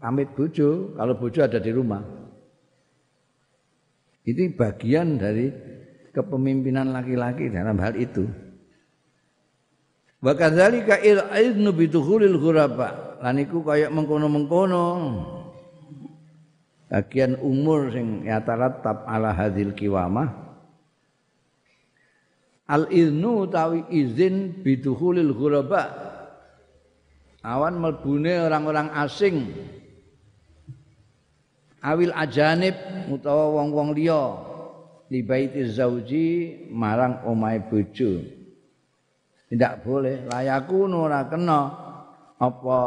[0.00, 2.17] pamit bojo kalau bojo ada di rumah.
[4.28, 5.48] Ini bagian dari
[6.12, 8.28] kepemimpinan laki-laki dalam hal itu.
[10.20, 13.16] Wa kadzalika il-idnu bidukhulil ghuraba.
[13.24, 14.84] Lan iku kaya mengkono-mengkono.
[16.92, 20.28] Bagian umur sing yatarattab ala hadil kiwamah.
[22.68, 25.88] Al-idnu tawi izin bidukhulil ghuraba.
[27.40, 29.48] Awan melbune orang-orang asing.
[31.78, 32.74] Awil ajanib
[33.06, 34.24] utawa wong-wong liya.
[35.08, 36.26] Li baiti zauji
[36.68, 38.38] marang omahe bojo.
[39.48, 40.28] tidak boleh.
[40.28, 41.60] Layaku ora kena.
[42.38, 42.80] Apa?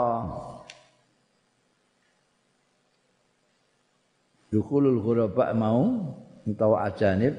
[4.51, 6.13] Dukhulul ghuraba mau
[6.45, 7.35] utawa ajanib.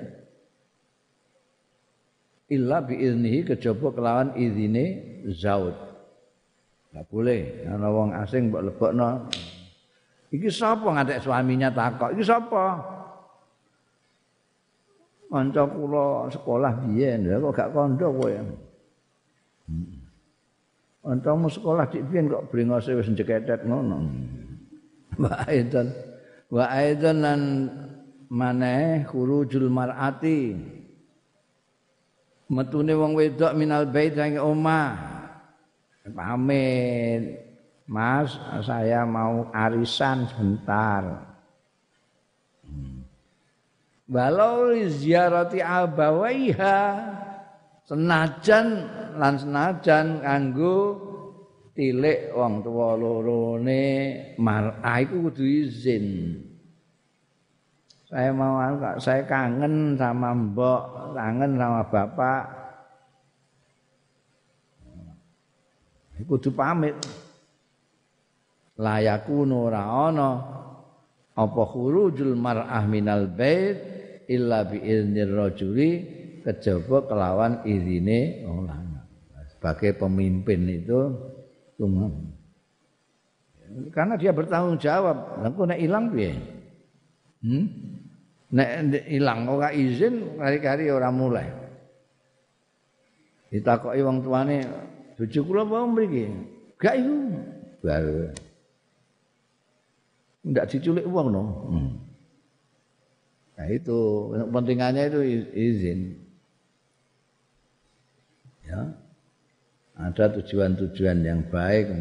[2.53, 4.85] Illa bi iznihi kejaba kelawan izine
[5.41, 5.73] zaud.
[6.93, 7.65] Enggak boleh.
[7.65, 9.31] Ana wong asing mbok lebokno
[10.33, 12.81] iki sapa ngadek suaminya takok iki sapa
[15.29, 18.33] kanca kula sekolah biyen kok gak kandha kowe
[21.03, 24.07] Antamu sekolah dik biyen kok brengose wis jeketet ngono.
[25.19, 25.91] Wa aidan
[26.47, 27.41] wa aidan lan
[28.31, 30.55] maneh khurujul mar'ati.
[32.55, 34.95] Metune wong wedok minal bait sang omah.
[36.07, 37.52] Pamit.
[37.93, 41.29] Mas, saya mau arisan sebentar.
[44.09, 46.81] Walau ziarati abawaiha
[47.85, 48.67] senajan
[49.21, 50.77] lan senajan kanggo
[51.77, 53.85] tilik wong tuwa lorone
[54.41, 56.41] mar'a iku kudu izin.
[58.09, 62.45] Saya mau anu, saya kangen sama mbok, kangen sama bapak.
[66.25, 66.97] Kudu pamit.
[68.77, 70.31] Layakunu ora ana.
[71.33, 73.81] Apa khurujul mar'ah minal bait
[74.29, 75.91] illa bi iznir rajuli
[76.45, 79.09] kejaba kelawan izine wong lanang.
[79.57, 81.01] Sebagai pemimpin itu
[81.81, 82.13] cuma
[83.97, 85.41] karena dia bertanggung jawab.
[85.41, 86.33] Lha kok nek ilang piye?
[87.41, 87.65] Hmm?
[88.53, 88.69] Nek
[89.09, 91.49] ilang ora izin kari-kari ora mulai.
[93.49, 94.69] Ditakoki wong tuane
[95.17, 96.25] bojo kula apa mriki?
[96.77, 97.17] Gak iku.
[97.81, 98.29] Baru
[100.43, 101.43] ndak diculik uang no.
[101.71, 101.91] Hmm.
[103.59, 103.99] Nah itu
[104.51, 105.21] pentingannya itu
[105.55, 106.01] izin.
[108.67, 108.91] Ya.
[109.99, 111.93] Ada tujuan-tujuan yang baik.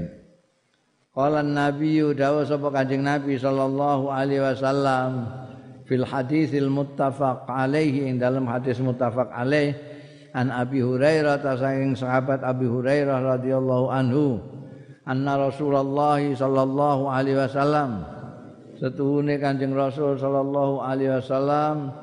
[1.12, 5.28] Qala Nabi dawa sapa Kanjeng Nabi sallallahu alaihi wasallam
[5.84, 9.76] fil hadisil muttafaq alaihi ing dalam hadis muttafaq alaih
[10.32, 14.40] an Abi Hurairah ta saking sahabat Abi Hurairah radhiyallahu anhu
[15.04, 18.08] anna Rasulullah sallallahu alaihi wasallam
[18.82, 21.94] setuhune Kanjeng Rasul sallallahu alaihi wasallam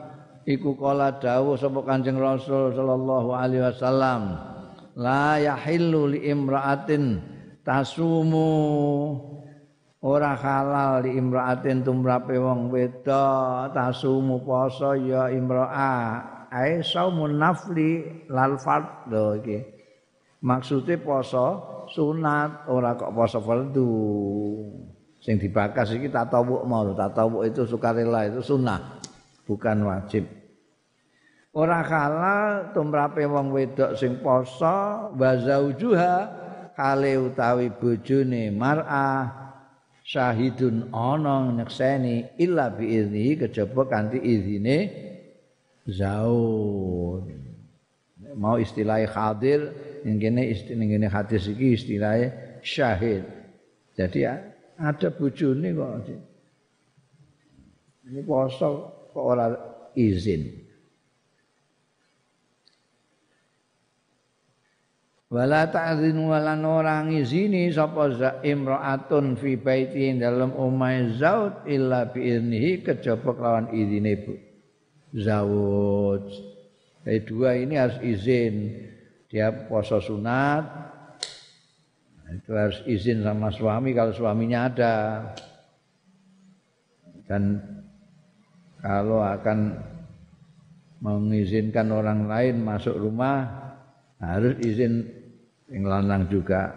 [0.47, 4.39] iku kala dawuh sapa Kanjeng Rasul sallallahu alaihi wasallam
[4.95, 7.19] la yahillu li imra'atin
[7.67, 8.55] tasumu.
[9.99, 18.55] Ora halal li imra'atin tumrape wong wedok tasumu poso ya imra'ah ae saumun nafli lal
[18.63, 19.59] fardhu iki.
[20.47, 21.47] Maksude poso
[21.91, 23.91] sunat ora kok poso fardu
[25.29, 28.97] sing dibakas iki tatawuk mau tatawuk itu sukarela itu sunnah.
[29.45, 30.25] Bukan wajib.
[31.53, 36.17] Ora halal tumrape wong wedok sing poso wa zaujuha
[36.73, 39.53] kale utawi bojone mar'ah
[40.01, 44.79] syahidun ana nyekseni illa bi izni kejaba kanthi izine
[45.85, 47.29] zaud
[48.33, 49.77] mau istilah hadir
[50.09, 52.33] ngene istilah hadis iki istilah
[52.65, 53.29] syahid.
[53.93, 54.48] Jadi ya
[54.79, 55.91] ada bojone kok.
[58.09, 58.71] Ini poso
[59.11, 59.47] kok ora
[59.99, 60.67] izin.
[65.29, 68.09] Wala ta'zin wala orang izini sapa
[68.41, 74.33] imra'atun fi baiti dalam omahe zaud illa bi idnihi kejaba kelawan izine Bu.
[75.13, 76.25] Zawud.
[77.05, 78.73] Jadi dua ini harus izin.
[79.29, 80.88] Dia poso sunat,
[82.29, 84.95] itu harus izin sama suami kalau suaminya ada.
[87.29, 87.61] Dan
[88.81, 89.77] kalau akan
[91.01, 93.49] mengizinkan orang lain masuk rumah
[94.21, 95.07] harus izin
[95.71, 96.75] yang lanang juga.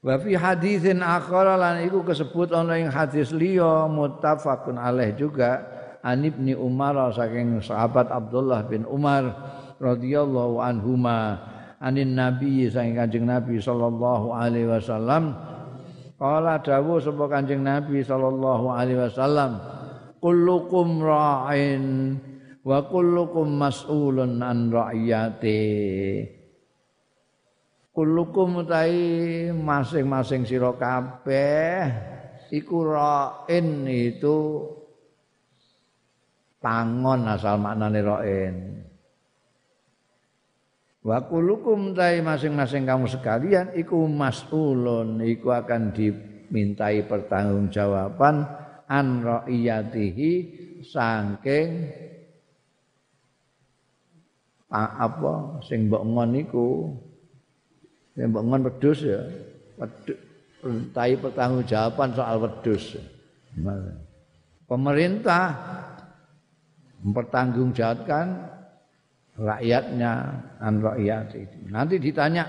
[0.00, 5.60] Wa fi haditsin akhara lan iku kesebut ana ing hadis liya muttafaqun alaih juga
[6.00, 9.28] an ibni Umar saking sahabat Abdullah bin Umar
[9.76, 11.49] radhiyallahu anhuma
[11.80, 15.34] anin nabi saking kanjeng nabi sallallahu alaihi wasallam.
[16.20, 19.56] Qala dawuh sapa kanjeng nabi sallallahu alaihi wasallam
[20.20, 21.84] kullukum ra'in
[22.60, 25.64] wa kullukum mas'ulun an ra'iyati.
[27.90, 31.88] Kullukum tai masing-masing sira kabeh
[32.52, 34.68] iku ra'in itu
[36.60, 38.54] tangon asal maknane ra'in
[41.00, 48.44] Wa kulukum tai masing-masing kamu sekalian iku mas'ulun iku akan dimintai pertanggungjawaban
[48.84, 50.32] an ra'iyatihi
[50.84, 51.88] saking
[54.68, 56.68] apa sing mbok ngon iku.
[58.12, 59.24] Sing mbok ngon wedhus ya
[60.60, 63.00] mintai pertanggungjawaban soal wedhus.
[64.68, 65.44] Pemerintah
[67.00, 68.59] mempertanggungjawabkan
[69.40, 70.12] rakyatnya
[70.60, 71.58] an rakyat itu.
[71.72, 72.44] Nanti ditanya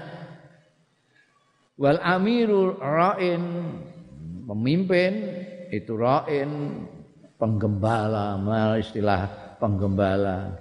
[1.80, 3.44] wal amirul ra'in?
[4.42, 5.14] Pemimpin
[5.72, 6.84] itu ra'in
[7.40, 8.36] penggembala
[8.76, 10.60] istilah penggembala.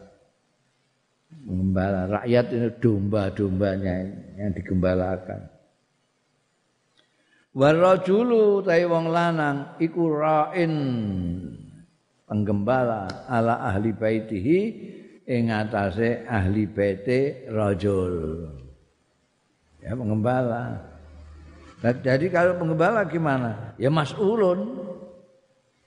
[1.42, 3.96] Penggembala rakyat itu domba-dombanya
[4.38, 5.50] yang digembalakan.
[7.50, 10.74] Warajulu tai wong lanang iku ra'in
[12.30, 14.58] penggembala ala ahli baitihi
[15.30, 18.50] ing atase ahli bete rajul.
[19.78, 20.82] Ya pengembala.
[21.80, 23.72] Nah, jadi kalau pengembala gimana?
[23.78, 24.90] Ya mas'ulun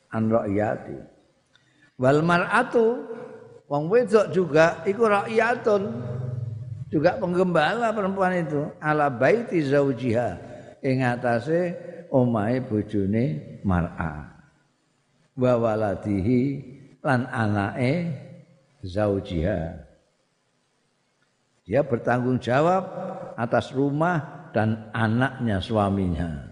[0.09, 0.97] an ra'yati.
[1.99, 3.03] Wal mar'atu
[3.67, 5.83] wong wedok juga iku ra'yatun.
[6.89, 10.37] Juga penggembala perempuan itu ala baiti zaujiha
[10.85, 11.73] ing atase
[12.13, 14.29] omahe bojone mar'a.
[15.33, 16.41] Wa waladihi
[17.01, 18.22] lan anake
[18.83, 19.59] zaujiha.
[21.63, 22.83] Dia bertanggung jawab
[23.39, 26.51] atas rumah dan anaknya suaminya.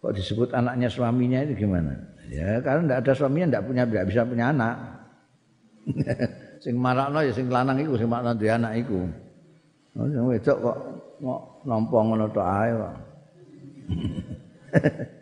[0.00, 1.92] kok disebut anaknya suaminya itu gimana?
[2.30, 4.74] Ya karena tidak ada suaminya tidak punya tidak bisa punya anak.
[6.64, 9.00] sing marakno ya sing lanang iku sing marakno duwe anak iku.
[9.96, 10.78] Oh, wedok kok
[11.64, 12.94] nampa ngono tok ae kok.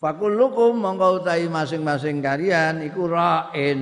[0.00, 3.80] Fakullukum mongko utahi masing-masing kalian iku ra'in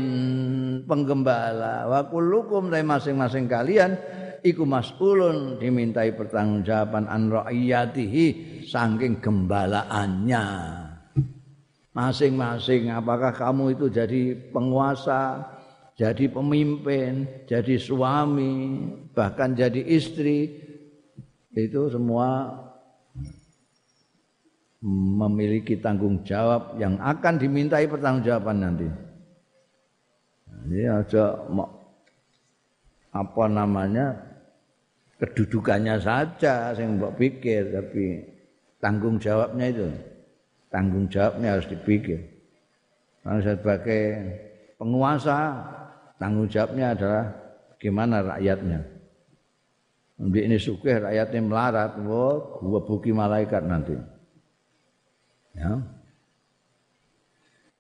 [0.83, 1.87] penggembala.
[1.87, 3.95] Wa kullukum masing-masing kalian
[4.43, 8.27] iku mas'ulun dimintai pertanggungjawaban an ra'iyatihi
[8.67, 10.47] saking gembalaannya.
[11.95, 15.47] Masing-masing apakah kamu itu jadi penguasa,
[15.95, 20.67] jadi pemimpin, jadi suami, bahkan jadi istri
[21.55, 22.59] itu semua
[24.83, 28.89] memiliki tanggung jawab yang akan dimintai pertanggungjawaban nanti.
[30.69, 31.35] Ini aja
[33.09, 34.15] apa namanya
[35.19, 38.23] kedudukannya saja saya mbok pikir tapi
[38.79, 39.89] tanggung jawabnya itu
[40.71, 42.23] tanggung jawabnya harus dipikir.
[43.27, 44.03] Karena sebagai
[44.79, 45.59] penguasa
[46.23, 47.25] tanggung jawabnya adalah
[47.83, 48.81] gimana rakyatnya.
[50.19, 53.95] Ini sukeh rakyatnya melarat, wah, gua buki malaikat nanti.
[55.59, 55.75] Ya.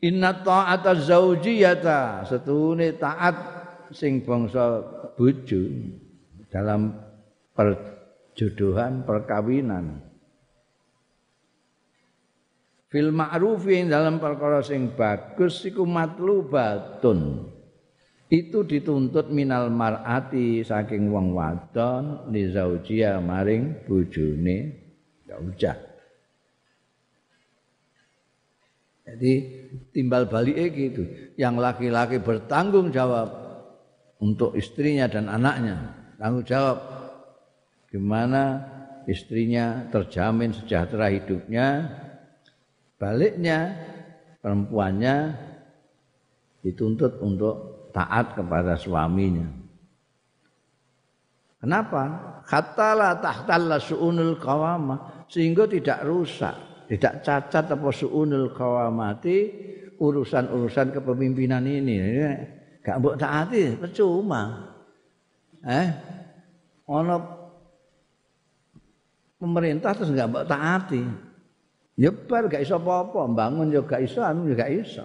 [0.02, 3.36] Inna ta'ata zaujiyata setune taat
[3.94, 4.82] sing bangsa
[5.18, 5.62] bojo
[6.50, 6.94] dalam
[7.54, 10.06] perjodohan perkawinan.
[12.88, 17.52] Fil ma'rufi dalam perkara sing bagus iku matlubatun.
[18.28, 24.56] Itu dituntut minal mar'ati saking wong wadon li zaujia maring bojone
[25.24, 25.87] zaujah.
[29.08, 29.32] Jadi
[29.96, 31.02] timbal balik gitu.
[31.40, 33.32] Yang laki-laki bertanggung jawab
[34.20, 35.96] untuk istrinya dan anaknya.
[36.20, 36.78] Tanggung jawab
[37.88, 38.68] gimana
[39.08, 41.88] istrinya terjamin sejahtera hidupnya.
[43.00, 43.78] Baliknya
[44.44, 45.16] perempuannya
[46.60, 49.48] dituntut untuk taat kepada suaminya.
[51.58, 52.02] Kenapa?
[52.44, 59.36] Katalah tahtalla su'unul qawama sehingga tidak rusak tidak cacat apa suunul kawamati
[60.00, 62.00] urusan-urusan kepemimpinan ini.
[62.80, 64.72] Gak mbok taati percuma.
[65.60, 65.88] Eh?
[66.88, 67.16] Ono
[69.36, 71.02] pemerintah terus gak mbok taati.
[72.00, 75.04] Nyebar gak iso apa-apa, bangun juga iso, anu juga iso.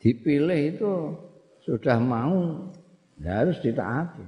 [0.00, 0.92] Dipilih itu
[1.60, 2.64] sudah mau
[3.20, 4.24] ya harus ditaati.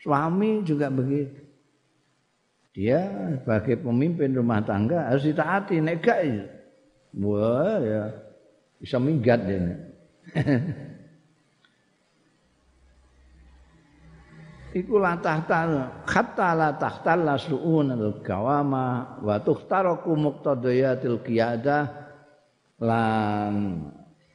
[0.00, 1.43] Suami juga begitu
[2.74, 3.06] dia
[3.38, 6.42] sebagai pemimpin rumah tangga harus ditaati nek gak ya.
[7.22, 8.10] Wah ya.
[8.82, 9.78] Bisa minggat dia
[14.74, 15.70] iku la tahta
[16.02, 21.84] hatta la tahta la suun al gawama wa tuhtaraku muqtadayatil qiyadah
[22.82, 23.86] lan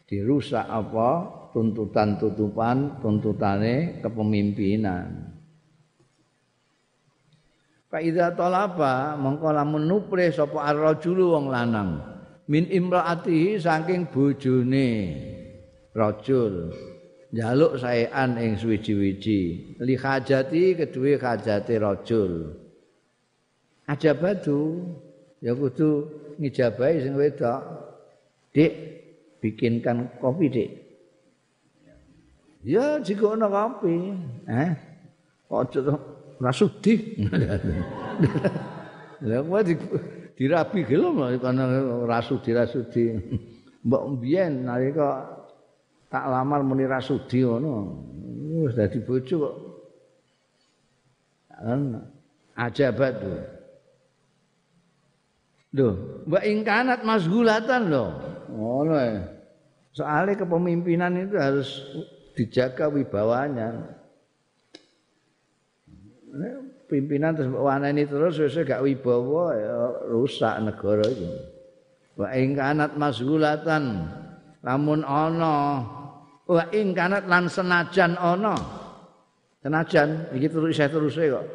[0.08, 1.36] dirusak apa?
[1.50, 5.39] Tuntutan tutupan tuntutane kepemimpinan
[7.90, 11.98] Fa idza talaba mongko lamun nupre sapa ar-rajulu wong lanang.
[12.46, 14.90] Min imraatihi saking bojone
[15.98, 16.70] rajul.
[17.34, 19.42] Njaluk saean ing suwiji-wiji.
[19.82, 22.58] Li hajati kedue hajate rajul.
[23.90, 24.86] Ajabatu
[25.42, 27.62] ya kudu ngijabahi sing wedok.
[28.54, 28.74] Dik
[29.42, 30.72] bikinkan kopi dik.
[32.66, 34.14] Ya jika ana kopi.
[34.46, 34.74] Eh
[35.50, 35.74] kok
[36.40, 37.20] rasudi.
[39.20, 39.76] Lah kowe di,
[40.40, 41.64] dirabi gelem karena
[42.08, 43.20] rasudi rasudi.
[43.84, 45.28] Mbok mbiyen nalika
[46.08, 48.00] tak lamar muni rasudi ngono.
[48.64, 49.56] Wis dadi bojo kok.
[52.56, 53.14] Ajabat
[55.76, 55.96] tuh.
[56.28, 58.10] Mbak ingkanat masgulatan loh.
[58.50, 59.22] Ngono ya.
[59.92, 61.70] Soalnya kepemimpinan itu harus
[62.34, 63.99] dijaga wibawanya.
[66.90, 69.78] Pimpinan terus waneni terus wis gak wibawa ya
[70.10, 71.28] rusak negara itu.
[72.20, 74.10] Wa ing kanat masgulatan
[74.66, 75.86] lamun ana
[76.50, 78.58] wa ing kanat lan senajan ana.
[79.62, 81.46] Senajan iki terus saya terus kok.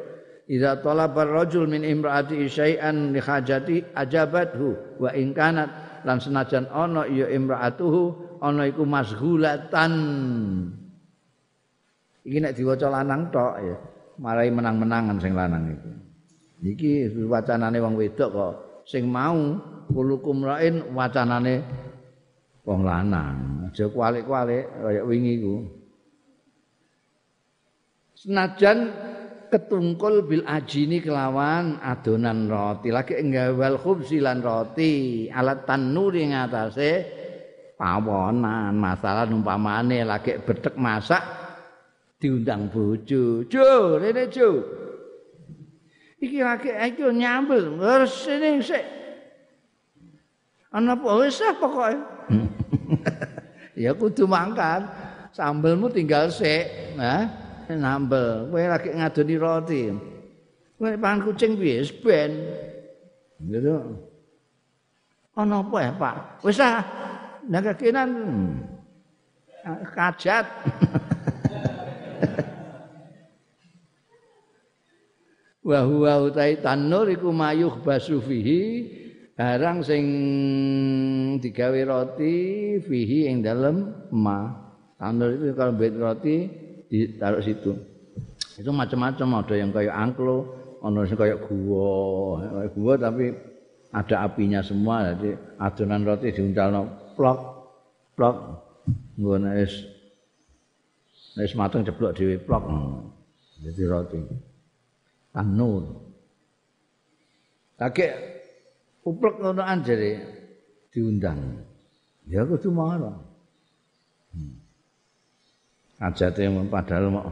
[0.45, 7.09] Idza talaba rajul min imraati syai'an li hajati ajabathu wa ing kanat lan senajan ana
[7.09, 9.93] ya imraatuhu ana iku masgulatan.
[12.25, 13.77] Iki nek diwaca lanang tok ya.
[14.19, 15.91] Marai menang-menangan sing lanang iku.
[16.65, 16.91] Iki
[17.27, 18.53] wacanane wong wedok kok
[18.87, 19.59] sing mau
[19.91, 21.61] kulukum lain wacanane
[22.65, 23.67] wong lanang.
[23.69, 25.55] Aja kualik-kualik kaya wingi iku.
[28.15, 28.89] Senajan
[29.53, 36.91] ketungkul bil ajini kelawan adonan roti lagi enggawal khubsi lan roti alat tanuri ngatasé
[37.77, 41.44] pawonan masalah umpamane lagi betek masak
[42.25, 43.45] diundang bojo.
[43.45, 44.65] Jo rene jo
[46.17, 47.77] iki lagi ayo nyambel.
[47.77, 48.81] Harus sini sik.
[50.73, 51.09] Ana apa?
[51.21, 51.93] Wis pokoke.
[53.75, 54.87] Ya kudu mangkat.
[55.35, 57.29] Sambelmu tinggal sik nah.
[57.69, 58.49] Nambel.
[58.49, 59.83] Kowe lagi ngadoni roti.
[60.79, 61.83] Kowe pangan kucing piye?
[62.01, 62.31] Ben.
[63.43, 63.99] Gitu.
[65.35, 66.15] Ana apa ya Pak?
[66.41, 66.79] Wis ah
[67.45, 68.09] nek kekinan.
[69.65, 70.45] Kajat
[75.65, 78.85] wa huwa utai tanur iku mayuh basufihi
[79.33, 80.05] barang sing
[81.41, 82.33] digawe roti
[82.85, 84.63] fihi ing dalem ma.
[84.95, 86.47] Tanur itu kalau bet roti
[86.87, 87.75] ditaruh situ.
[88.55, 90.47] Itu macam-macam ada yang kayak angklo,
[90.79, 91.91] ada yang kayak gua,
[92.39, 93.25] kayak gua tapi
[93.91, 96.87] ada apinya semua jadi adonan roti diuncal
[97.17, 97.39] plok
[98.15, 98.35] plok.
[99.19, 99.83] Gua es
[101.35, 102.63] es matang ceplok di plok.
[103.59, 104.19] Jadi roti
[105.35, 105.83] tanur
[107.75, 108.15] kakek
[109.03, 110.23] uplek ngono anjere
[110.95, 111.59] diundang
[112.23, 113.19] ya kudu marah
[114.31, 114.55] hmm.
[115.99, 117.31] ajate padahal mau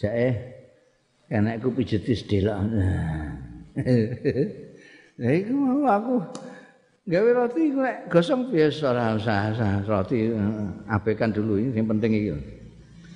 [0.00, 0.54] jae
[1.30, 2.58] enekku pijeti sedelok.
[5.14, 5.54] Lah iku
[5.86, 6.14] aku
[7.06, 10.32] gawe roti nek gosong biasa ora usah roti
[10.90, 12.30] abekan dulu ini yang penting iki.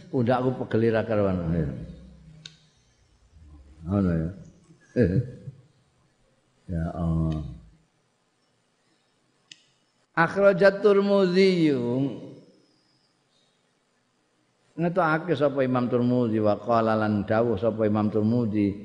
[0.08, 1.36] Pundakku pegel ra karuan.
[3.89, 4.30] Ngono ya.
[6.68, 7.41] Ya Allah.
[10.12, 11.72] Akhrajat Turmudzi
[14.78, 18.78] ngetokake sapa Imam Turmudi wa qala lan dawuh sapa Imam Turmudi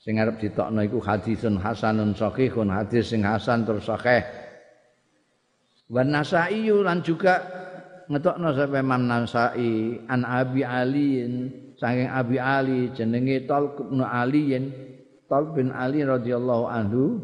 [0.00, 4.24] sing arep ditokno iku hadisun hasanun sahihun hadis sing hasan tur sahih
[5.92, 7.44] wa Nasai lan juga
[8.08, 14.70] ngetokno sapa Imam Nasai an Abi Aliin saking Abi Ali jenenge Talq bin Aliin
[15.26, 17.18] Talq bin Ali radhiyallahu anhu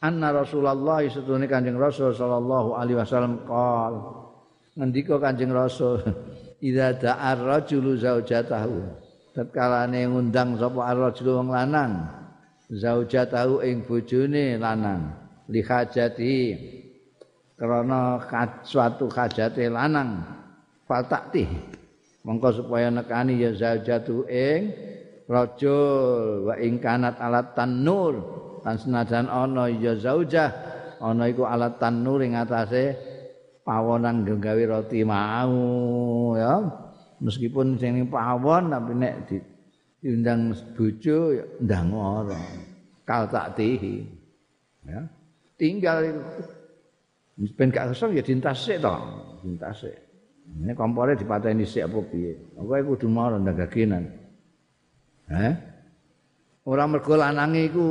[0.00, 3.94] anna Rasulullah setune Kanjeng Rasul sallallahu alaihi wasallam qol.
[4.78, 6.00] Ngendika Kanjeng Rasul
[6.66, 9.04] idza da'ar rajulu zaujatahu.
[9.36, 11.92] Tatkalane ngundang sapa ar-rajulu wong lanang
[12.72, 15.12] zaujatahu ing bojone lanang
[15.52, 16.38] li hajati.
[17.56, 18.20] Krana
[18.64, 20.22] suatu hajate lanang
[20.86, 21.75] faltakti
[22.26, 24.74] mongko supaya nekani ya zaujatu ing
[25.30, 28.14] rajul wa ing kanat alat tanur.
[28.66, 30.50] Lan senajan ana ya zaujah
[30.98, 32.98] ana iku alat tanur ing atase
[33.62, 36.66] pawonan gawe roti mau ya.
[37.22, 39.40] Meskipun sing pawon tapi nek di,
[40.02, 42.42] diundang bojo ya ndang ora.
[43.06, 44.02] Kal tak tihi
[44.82, 45.00] ya.
[45.56, 46.10] Tinggal
[47.56, 48.96] ben gak kosong ya dintas sik to
[49.44, 50.05] dintas sik
[50.56, 52.32] ini kompore dipateni sik apa piye?
[52.56, 54.04] Kowe kudu mau ndagakinan
[55.26, 55.52] eh
[56.66, 57.86] ora mergo lanange iku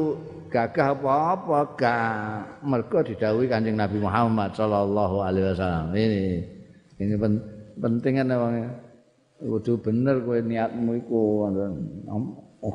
[0.52, 5.96] gagah apa-apa gak mergo didhawuhi Kanjeng Nabi Muhammad sallallahu alaihi wasallam.
[5.96, 6.22] Ini
[7.00, 7.34] ini pen,
[7.80, 8.32] penting kan
[9.40, 11.22] kudu bener kowe niatmu iku.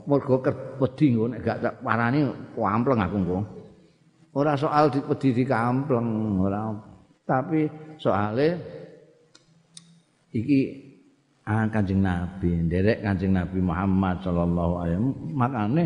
[0.07, 0.39] Mergo
[0.79, 2.23] wedi nek gak tak parani
[2.55, 3.39] kampleng aku engko.
[4.39, 6.71] Ora soal dipedi di kampleng ora.
[7.27, 7.67] Tapi
[7.99, 8.80] soale
[10.31, 10.61] iki
[11.47, 15.35] ah, Kanjeng Nabi, nderek Kanjeng Nabi Muhammad sallallahu alaihi wasallam.
[15.35, 15.85] Makane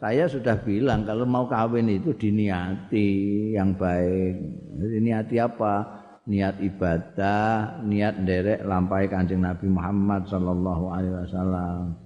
[0.00, 3.08] saya sudah bilang kalau mau kawin itu diniati
[3.52, 4.32] yang baik.
[4.80, 6.00] Jadi niati apa?
[6.24, 11.96] Niat ibadah, niat derek lampai kancing Nabi Muhammad Sallallahu Alaihi Wasallam.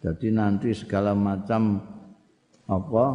[0.00, 1.82] Jadi nanti segala macam
[2.66, 3.06] apa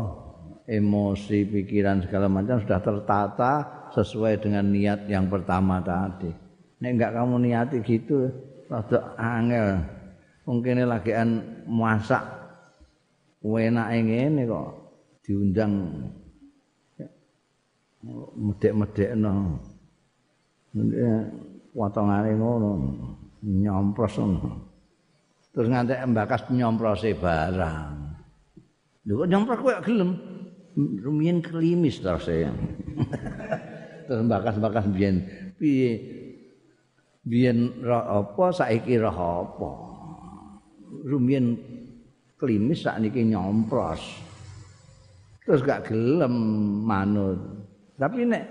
[0.69, 3.53] emosi, pikiran segala macam sudah tertata
[3.95, 6.44] sesuai dengan niat yang pertama tadi.
[6.79, 8.27] Nek enggak kamu niati gitu,
[8.67, 9.79] rada angel.
[10.45, 11.15] Mungkin lagi
[11.65, 12.23] masak
[13.45, 14.69] enake ngene kok
[15.25, 15.73] diundang.
[18.37, 19.57] Medek-medekno.
[21.75, 22.69] Potongane ngono
[23.41, 24.51] nyompros ngono.
[25.55, 27.95] Terus ngantek mbakas nyomprose barang.
[29.07, 30.11] Lho kok nyompros kowe gelem?
[30.75, 32.51] Rumiyin klimis terus ya
[34.05, 35.25] terus mbakas-mbakas biyen.
[35.57, 36.14] Piye
[37.25, 39.71] biyen apa saiki roh apa
[41.05, 41.57] rumiyin
[42.39, 44.01] klimis sakniki nyompros.
[45.45, 46.33] Terus gak gelem
[46.81, 47.37] manut.
[48.01, 48.43] Tapi nek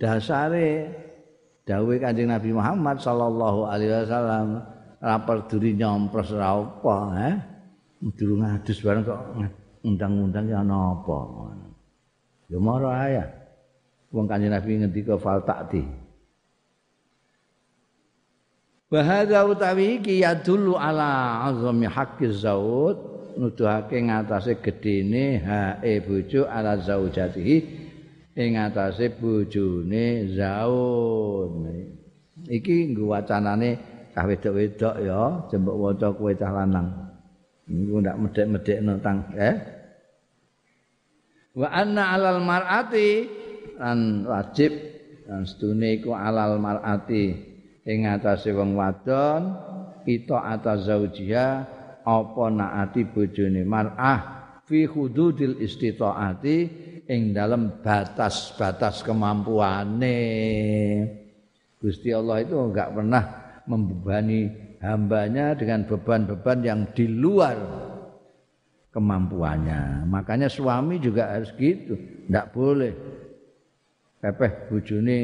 [0.00, 0.88] dasare
[1.68, 4.64] dawuh Kanjeng Nabi Muhammad sallallahu alaihi wasallam
[4.98, 7.36] ora peduli nyompros ora apa, eh?
[8.14, 9.20] durung ngadus bareng kok
[9.82, 11.50] undang-undang ya napa
[12.46, 13.24] ya marah ya
[14.14, 15.82] wong kanjeng Nabi ngendika fal takti
[18.88, 22.96] Bahada utawi iki ya ala azami haqqi zaud
[23.36, 27.56] nuduhake ngatasé gedene hae bojo ala zaujatihi
[28.32, 31.68] ing ngatasé bojone zaud.
[32.48, 33.76] Iki nggo wacanane
[34.16, 36.88] cah wedok-wedok ya jembok waca kowe cah lanang.
[37.68, 39.52] Niku ndak medhek-medhekno tang eh?
[41.52, 43.08] Wa anna alal mar'ati
[43.76, 44.72] lan wajib
[45.28, 47.47] lan sedune iku alal mar'ati
[47.88, 49.56] ing atase wong wadon
[50.04, 51.48] kita atas zaujiha
[52.04, 54.20] apa naati bojone mar'ah
[54.68, 56.56] fi hududil istitaati
[57.08, 60.20] ing dalam batas-batas kemampuane
[61.78, 63.24] Gusti Allah itu enggak pernah
[63.64, 64.50] membebani
[64.82, 67.54] hambanya dengan beban-beban yang di luar
[68.90, 70.02] kemampuannya.
[70.10, 71.94] Makanya suami juga harus gitu,
[72.26, 72.92] enggak boleh
[74.18, 75.20] pepeh bojone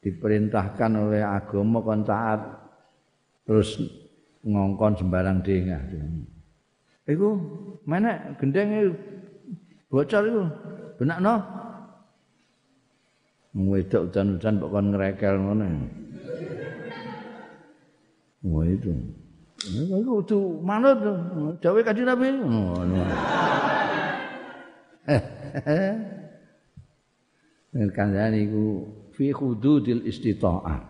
[0.00, 2.40] diperintahkan oleh agama kon taat
[3.44, 3.76] terus
[4.40, 5.80] ngongkon sembarang dengah.
[7.04, 7.28] Iku
[7.84, 8.96] mana gendenge
[9.92, 10.42] bocor iku
[10.96, 11.34] benakno.
[13.50, 15.66] Wedok udan-udan kok kon ngrekel ngono.
[18.46, 18.94] Wah itu.
[19.60, 20.96] Iku kudu manut
[21.60, 22.30] dawuh Kanjeng Nabi.
[22.40, 23.00] Ngono.
[27.90, 28.86] Kandhane iku
[29.20, 30.80] fi hududil istita'ah.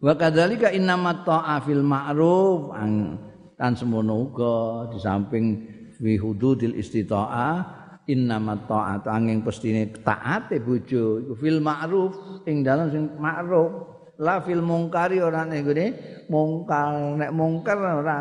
[0.00, 2.72] Wa kadzalika innama ta'a fil ma'ruf
[3.60, 5.44] kan semono uga di samping
[6.00, 12.16] fi hududil istita'ah innama ta'at angin pestine taate bojo iku fil ma'ruf
[12.48, 13.92] ing dalem sing ma'ruf.
[14.16, 15.68] La fil mungkari ora nek
[16.32, 18.20] mungkar nek mungkar ora.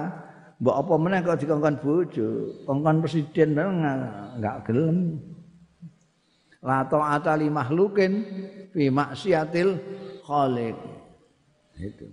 [0.60, 2.28] Mbok apa meneh kok dikongkon bojo
[2.68, 5.20] kongkon presiden enggak gelem
[6.66, 8.14] la ta'ata li makhlukin
[8.74, 9.78] fi maksiatil
[10.26, 10.78] khaliq.
[11.78, 12.10] Itu.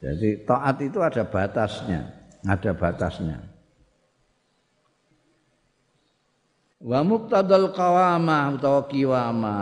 [0.00, 2.00] Jadi taat itu ada batasnya,
[2.44, 3.38] ada batasnya.
[6.84, 9.58] Wa muqtadal qawama utawa kiwama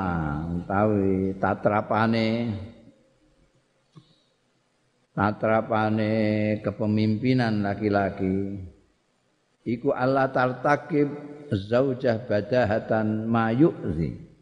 [0.58, 2.50] utawi tatrapane
[5.14, 6.12] tatrapane
[6.66, 8.58] kepemimpinan laki-laki
[9.66, 11.08] iku Allah tartakib
[11.52, 14.32] zaujah badahatan mayu'zi.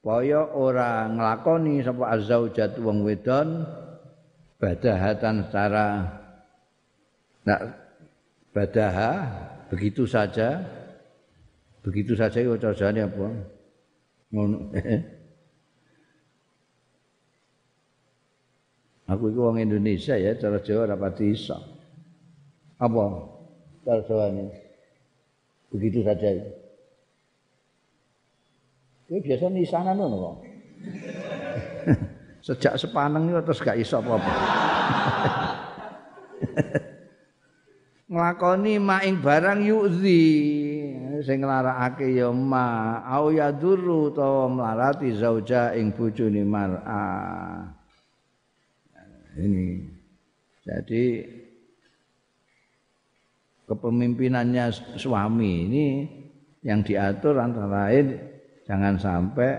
[0.00, 3.68] Paya ora nglakoni sapa azzaujat wong wedon
[4.56, 6.08] badahatan secara
[7.44, 7.60] nak
[8.56, 9.12] badaha
[9.68, 10.64] begitu saja
[11.84, 13.28] begitu saja itu carane apa?
[14.32, 14.72] Ngono.
[19.10, 21.58] Aku itu orang Indonesia ya cara Jawa dapat iso.
[22.78, 23.39] Apa
[23.86, 24.44] ini
[25.70, 26.28] begitu saja
[29.10, 30.36] Kowe biasa nisanan ngono kok.
[32.46, 34.30] Sejak sepaneng itu terus gak iso apa-apa.
[38.10, 40.22] Nglakoni maing barang yuzi
[41.26, 47.06] sing nglarakake ya ma au ya duru utawa mlarati zauja ing bojone mar'a.
[49.42, 49.90] Ini.
[50.62, 51.02] Jadi
[53.70, 55.86] kepemimpinannya suami ini
[56.66, 58.30] yang diatur antara lain
[58.70, 59.50] Jangan sampai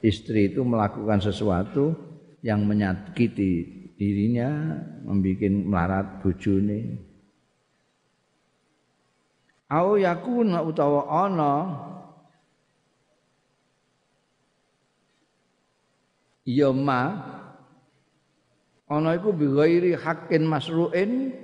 [0.00, 1.92] istri itu melakukan sesuatu
[2.40, 4.48] yang menyakiti dirinya,
[5.04, 6.80] membuat melarat bojone.
[9.68, 11.54] Au yakuna utawa ana
[16.48, 17.20] ya ma
[18.88, 19.44] ana iku bi
[19.92, 21.36] haqqin masru'in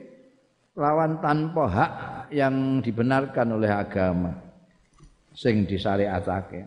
[0.74, 1.92] lawan tanpa hak
[2.34, 4.34] yang dibenarkan oleh agama
[5.34, 6.66] sing disyariatake.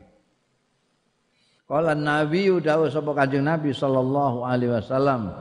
[1.67, 5.35] Kala Nabi dawuh sapa Kanjeng Nabi sallallahu alaihi wasallam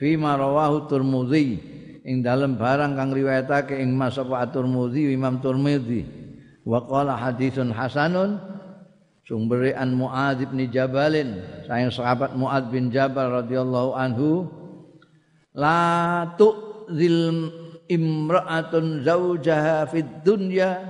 [0.00, 1.60] fi ma rawahu Tirmidzi
[2.08, 6.08] ing dalem barang kang riwayatake ing Mas sapa Tirmidzi Imam Tirmidzi
[6.64, 8.40] wa qala haditsun hasanun
[9.28, 14.48] sumbere an Muadz bin Jabalin sayang sahabat Muadz bin Jabal radhiyallahu anhu
[15.52, 17.52] la tu'zil
[17.88, 20.82] imra'atun zaujaha fid dunya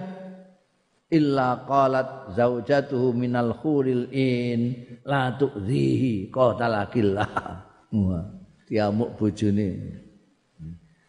[1.12, 4.88] illa qalat zaujatuhu minal khuril in.
[5.04, 7.28] La tu'zihi qatalakillah
[8.64, 9.68] tiamuk bojone.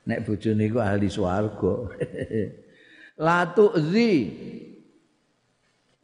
[0.04, 1.74] Nek bojone iku ahli swarga.
[3.26, 4.14] La tu'zi.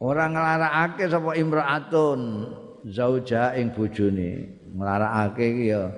[0.00, 2.20] Ora nglarakake sapa imraatun
[2.88, 4.48] zauja ing bojone.
[4.72, 5.92] Nglarakake iki ya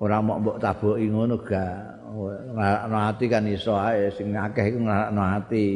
[0.00, 5.22] ora mok mbok taboki ngono gak nglarakno ati kan iso ae sing akeh iku nglarakno
[5.22, 5.66] ati.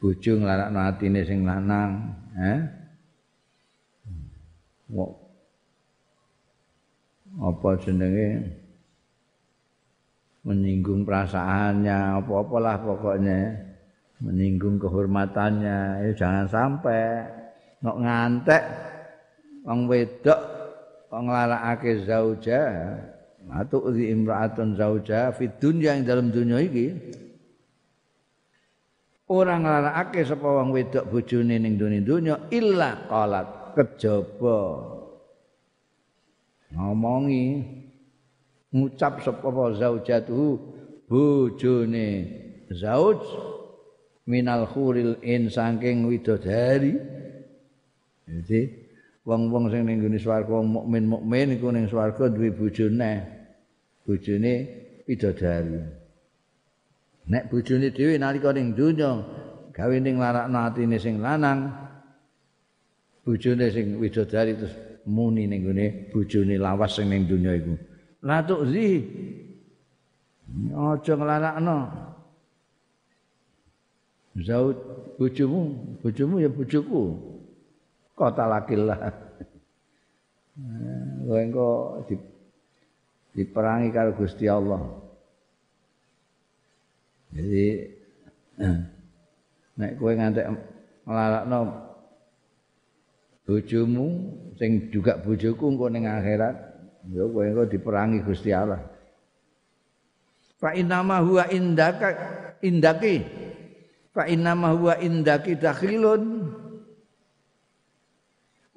[0.00, 1.90] Bojo nglarakno atine sing lanang
[2.40, 2.60] eh?
[4.90, 5.12] Wok.
[7.38, 8.28] Apa jenenge?
[10.40, 13.60] Menyinggung perasaannya apa-apalah pokoknya.
[14.24, 16.08] Menyinggung kehormatannya.
[16.08, 17.28] Ya jangan sampai
[17.84, 18.64] nok ngantek
[19.64, 20.40] wong wedok
[21.12, 22.60] wong nglarakake zauja
[23.50, 26.94] atau di imraatun zauja fi dunya yang dalam dunia iki.
[29.30, 34.58] Orang nglarakake sapa wong wedok bojone ning dunya illa qalat kejaba.
[36.74, 37.46] Ngomongi
[38.74, 40.48] ngucap sapa zaujatuhu
[41.06, 42.08] bojone
[42.74, 43.22] zauj
[44.26, 46.98] minal khuril in saking widodari.
[48.30, 48.60] Jadi
[49.26, 53.39] wong-wong sing ning gone swarga mukmin-mukmin iku ning swarga duwe bojone
[54.10, 54.52] bojone
[55.06, 55.78] widodari
[57.30, 59.22] nek bojone dhewe nalika ning donya
[59.70, 61.70] gawe ning larakno atine sing lanang
[63.22, 64.74] bojone sing widodari terus
[65.06, 67.74] muni ning gone bojone lawas sing ning donya iku.
[68.26, 68.98] La tuzi
[70.74, 71.78] aja nglarakno.
[74.42, 74.76] Zaud
[75.18, 75.60] bojomu
[76.02, 77.02] bojomu ya bojoku.
[78.18, 79.00] Kota lakillah
[81.26, 81.68] kowe engko
[82.04, 82.14] di,
[83.34, 84.82] diperangi karo Gusti Allah.
[87.30, 87.66] Jadi
[89.78, 90.46] nek kowe ngantek
[91.06, 91.60] nglarakno
[93.46, 94.06] bojomu
[94.58, 96.56] sing juga bojoku engko ning akhirat
[97.14, 98.82] ya kowe engko diperangi Gusti Allah.
[100.60, 102.08] Fa inama huwa indaka
[102.60, 103.24] indaki.
[104.10, 106.52] Fa inama huwa indaki dakhilun.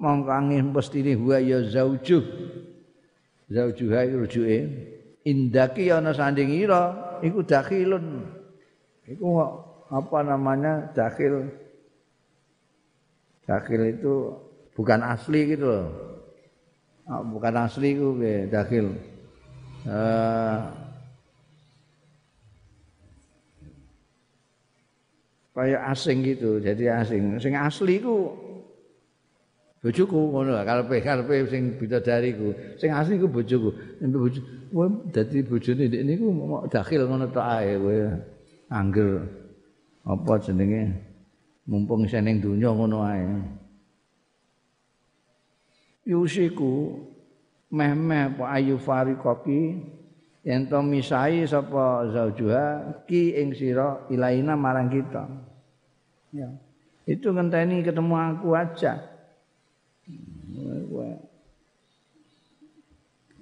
[0.00, 2.24] Mongko angin mesti huwa ya zaujuh
[3.52, 4.58] zaujuha iku rujuke
[5.24, 8.24] indaki ana sandingira iku dakhilun
[9.08, 9.28] iku
[9.88, 11.48] apa namanya dakhil
[13.44, 14.14] dakhil itu
[14.74, 15.86] bukan asli gitu loh.
[17.04, 18.96] Oh, bukan asli ku ke dakil.
[19.84, 20.72] Uh,
[25.52, 27.36] kayak asing gitu, jadi asing.
[27.38, 28.32] Sing asli ku
[29.84, 32.56] bojoku ngono kalau karepe sing bidadari ku.
[32.80, 33.68] Sing asli ku bojoku.
[34.00, 34.40] Nek bojo
[34.72, 37.96] kowe dadi bojone ndek niku mau dakhil ngono tok ae kowe.
[38.72, 39.28] Angger
[40.08, 40.88] apa jenenge
[41.68, 43.28] mumpung isih ning donya ngono ae.
[46.04, 47.00] yusiku
[47.72, 49.80] meh-meh apa ayu fariqaki
[50.44, 55.24] yen to misai sapa zaujuha ki ing sira ilaina marang kita
[56.36, 56.52] ya
[57.08, 59.00] itu ngenteni ketemu aku aja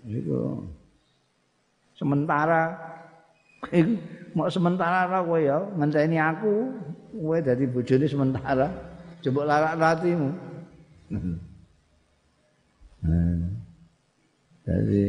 [0.03, 0.39] itu
[1.95, 2.75] sementara
[3.71, 3.95] itu
[4.35, 5.63] mau sementara lah kowe ya?
[5.79, 6.73] Ngenteni aku
[7.15, 8.67] kowe dadi bojone sementara.
[9.23, 10.35] Coba larak ratimu.
[14.67, 15.05] Jadi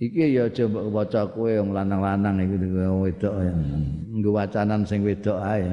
[0.00, 3.52] iki ya mbok waca kowe wong lanang-lanang iki wedok ya.
[4.08, 5.68] Nggo wacanan sing wedok ae.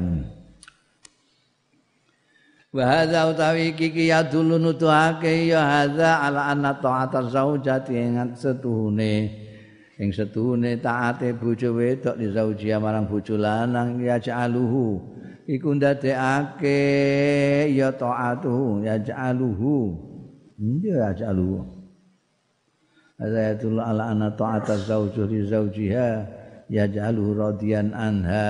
[2.69, 8.37] Wa hadza utawi iki ki ya dulu nutuhake ya hadza ala anna ta'ata zaujati ing
[8.37, 9.33] setuhune.
[9.97, 15.01] Ing setuhune taate bojo wedok di zaujia marang bojo lanang ya ja'aluhu.
[15.49, 16.77] Iku ndadekake
[17.73, 20.05] ya ta'atuhu ya ja'aluhu.
[20.59, 21.63] Dia ajalu
[23.19, 26.27] ayatul ala ana ta'ata zauju li zaujiha
[26.67, 28.47] yaj'alu radiyan anha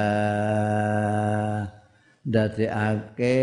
[2.26, 3.38] dadekake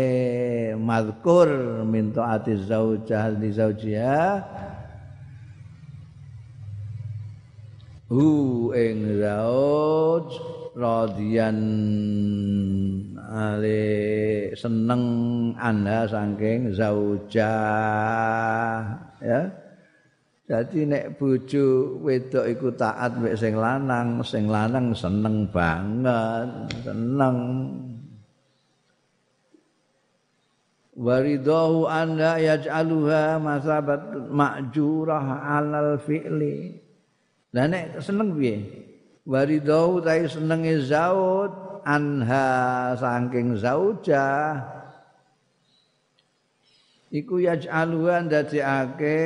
[0.77, 1.49] mazkur
[1.85, 4.21] min taati zaujah li zaujiha
[8.07, 8.27] hu
[8.71, 10.27] ing zauj
[10.77, 11.59] radiyan
[13.27, 13.81] ale
[14.55, 15.03] seneng
[15.59, 17.53] anda saking zauja
[19.19, 19.41] ya.
[20.47, 27.35] Jadi nek bojo wedok iku taat mek sing lanang sing lanang seneng banget seneng
[30.97, 36.81] waridahu anda yaj'aluha masabat ma'jurah alal fi'li.
[37.53, 38.57] Lah nek seneng piye?
[39.23, 44.59] Waridahu ta senenge zaud anha saking zauja
[47.07, 49.19] iku yaj'aluha ndadekake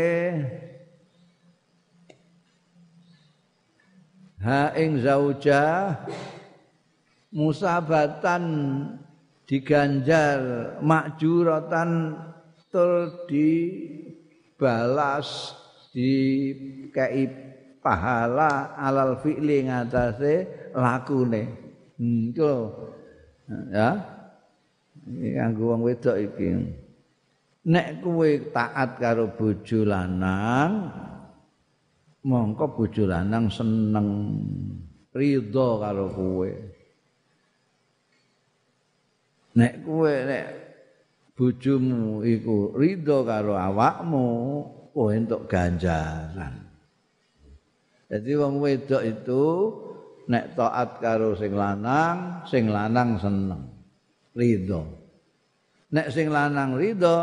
[4.45, 5.97] ha ing zauja
[7.33, 8.45] musabatan
[9.51, 12.15] diganjar makjuratan
[12.71, 15.27] tur dibalas
[15.91, 16.55] di
[16.95, 17.27] kei
[17.83, 21.51] pahala alal fi'li ngatasé lakune.
[21.99, 22.47] Hmm, itu
[23.75, 23.99] ya.
[25.03, 26.71] Iki kanggo wong wedok iki.
[27.67, 30.95] Nek kowe taat karo bojo lanang,
[32.23, 34.31] mongko bojo lanang seneng
[35.11, 36.70] ridho karo kowe.
[39.51, 40.47] Nek kowe nek
[41.35, 44.27] bojomu iku ridho karo awakmu,
[44.95, 46.71] kowe entuk ganjaran.
[48.11, 49.43] Jadi wong wedok itu
[50.27, 53.63] nek taat karo sing lanang, sing lanang seneng
[54.35, 54.83] ridho.
[55.91, 57.17] Nek sing lanang ridho,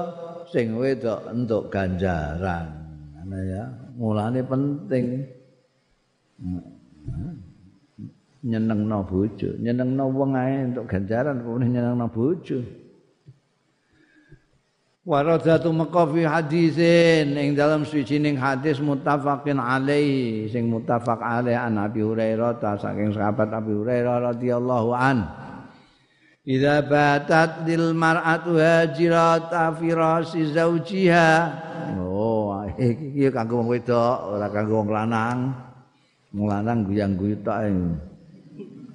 [0.52, 2.68] sing wedok entuk ganjaran.
[3.20, 3.64] Ana ya,
[3.96, 5.24] mulane penting
[8.44, 12.58] nyenengno bojo, nyenengno wong ae entuk ganjaran kok nyenengno bojo.
[15.08, 22.60] Waradatu maqafi hadisin ing dalam sucining hadis muttafaqin alaihi sing muttafaq alaih an Abi Hurairah
[22.60, 25.24] ta saking sahabat Abi Hurairah radhiyallahu an.
[26.44, 31.32] Idza batat lil mar'atu hajirata firasi zaujiha.
[31.96, 35.56] Oh, iki kanggo wong wedok, ora kanggo wong lanang.
[36.36, 37.64] Wong lanang guyang-guyu tok.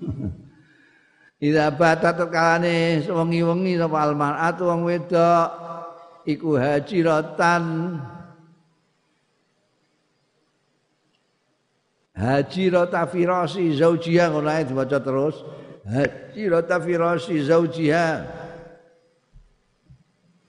[1.48, 5.48] Idza batat kalane wengi-wengi sapa al mar'atu wong wedok
[6.24, 7.64] iku hajiratan.
[12.16, 15.36] Hajirata firasi zaujiha ngono ae diwaca terus.
[15.84, 18.06] Hajirata firasi zaujiha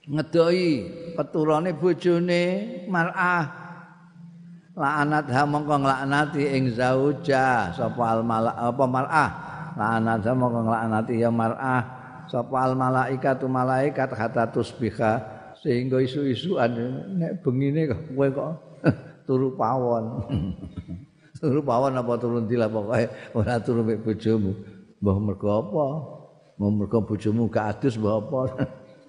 [0.05, 0.69] ngedoi
[1.17, 2.41] peturane bojone
[2.87, 3.64] mar'ah
[4.75, 9.29] la'anat ha mongko nglaknati ing zauja sapa al apa mar'ah
[9.79, 11.81] la'anat ha mongko nglaknati ya mar'ah
[12.27, 15.13] sapa al malaikatu malaikat hatta tusbiha
[15.63, 16.75] sehingga isu-isuan
[17.17, 18.51] nek bengine kok kowe kok
[19.25, 20.03] turu pawon.
[21.41, 24.53] turu pawon apa turun dila pokoke ora turu mek bojomu.
[25.01, 25.85] Mbah mergo apa?
[26.55, 28.39] Mau mergo bojomu gak adus mbah apa?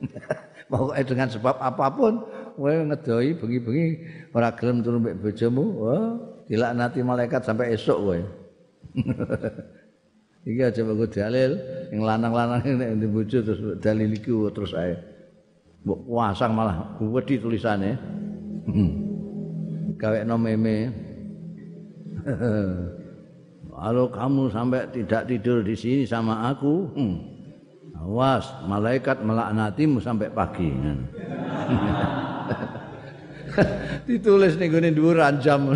[0.73, 2.27] Pokoke dengan sebab apa pun
[2.57, 3.87] kowe ngedoi bengi-bengi
[4.33, 6.07] ora gelem turu mek bojomu, oh,
[6.49, 8.19] dilaknati malaikat sampai esok kowe.
[10.47, 11.59] Iki aja mbok dalil
[11.91, 14.95] yang lanang-lanang nek bojo terus dalil iki terus ae.
[15.83, 17.99] Mbok pasang malah wedi tulisane.
[20.01, 20.95] Gawe no meme.
[23.77, 27.17] Kalau kamu sampai tidak tidur di sini sama aku, hmm,
[28.01, 30.71] awas malaikat melaknatimu sampai pagi.
[34.09, 35.75] Ditulis nih gue dua ranjam.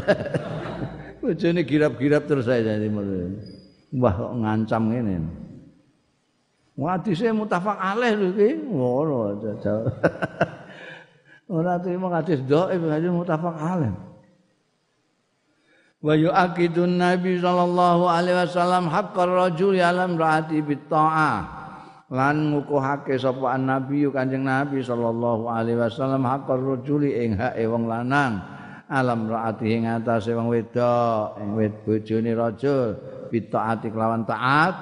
[1.20, 2.88] Bojone girap-girap terus saya jadi
[3.90, 5.14] Wah kok ngancam ini.
[6.80, 8.48] Hadise mutafak alaih lho iki.
[8.56, 9.80] Ngono jajal.
[11.60, 13.92] Ora terima hadis dhaif hadis mutafak alaih.
[16.00, 20.88] Wa yu'akidun Nabi sallallahu alaihi wasallam haqqar rajul alam raati bit
[22.10, 28.42] Lan ngukuhake sapa Nabi Kanjeng Nabi sallallahu alaihi wasallam haqqar rajuli ing hake wong lanang.
[28.90, 32.98] Alam raati ing atase wong wedok ing wed bojone rajul
[33.30, 34.74] bit taati kelawan taat.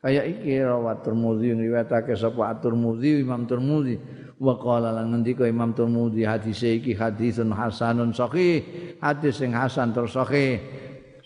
[0.00, 4.00] kaya iki rawat Tirmidzi riwayatake sapa At-Tirmidzi Imam Tirmidzi.
[4.40, 8.64] Wa qala lan ngendika Imam Tirmidzi hadis iki hadisun hasanun sahih
[9.02, 10.56] hadis sing hasan tur sahih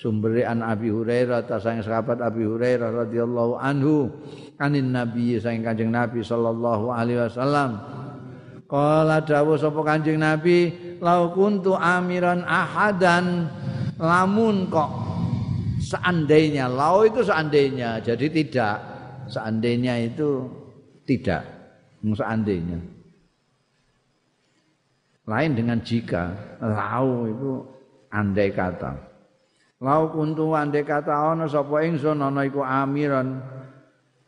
[0.04, 4.12] sumbere an Abi Hurairah ta sang sahabat Abi Hurairah radhiyallahu anhu
[4.60, 7.80] anin nabi sang kanjeng Nabi sallallahu alaihi wasallam.
[8.68, 10.68] Qala dawuh sapa kanjeng Nabi
[11.00, 13.48] lau kuntu amiran ahadan
[13.96, 14.92] lamun kok
[15.80, 18.76] seandainya lau itu seandainya jadi tidak.
[19.24, 20.44] Seandainya itu
[21.08, 21.48] tidak
[22.04, 22.76] seandainya.
[25.24, 27.52] Lain dengan jika lau itu
[28.12, 29.13] andai kata
[29.82, 33.42] lau kuntu andai kata ana sapa ingsun ana iku amiran.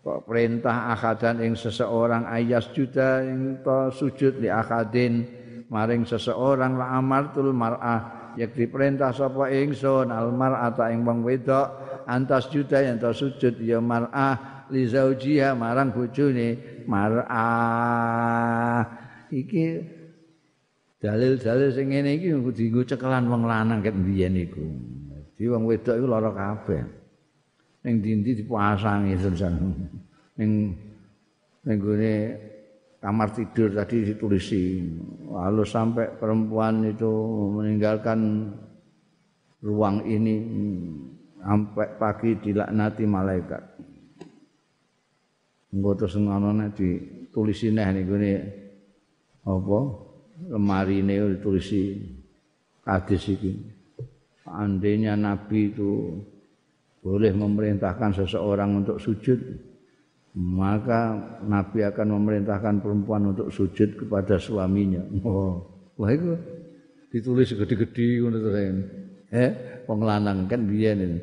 [0.07, 5.27] Kok perintah akadan ing seseorang ayas juda ing to sujud li akadin.
[5.67, 11.67] Maring seseorang la amartul mar'ah yak diperintah sapa ingsun almar'ata ing wong wedok
[12.07, 18.79] antas juta yen to sujud ya mar'ah li zaujiha marang bojone mar'ah.
[19.27, 19.65] Iki
[21.03, 24.71] dalil-dalil sing ngene iki kudu dienggo cekelan wong lanang ket biyen iku
[25.37, 26.83] di wong wedok iku lara kabeh.
[27.85, 29.55] Ning ndi-ndi dipasangi senajan
[30.41, 30.75] ning
[31.63, 32.15] ning gone
[32.99, 34.83] kamar tidur tadi ditulisi.
[35.29, 37.13] Lalu sampai perempuan itu
[37.53, 38.51] meninggalkan
[39.61, 40.37] ruang ini
[41.39, 43.63] sampai pagi dilaknati malaikat.
[45.77, 48.33] Engko terus ngono ditulisi neh niku ne
[49.47, 49.79] apa
[50.51, 52.03] lemari ini ditulisi
[52.83, 53.76] hadis iki
[54.47, 56.15] andainya Nabi itu
[57.03, 59.39] boleh memerintahkan seseorang untuk sujud,
[60.35, 61.15] maka
[61.47, 65.03] Nabi akan memerintahkan perempuan untuk sujud kepada suaminya.
[65.23, 65.63] Oh,
[65.95, 66.35] wah itu
[67.15, 68.51] ditulis gede-gede ngono to
[69.27, 69.51] Eh,
[69.91, 71.19] wong lanang kan biyen ini.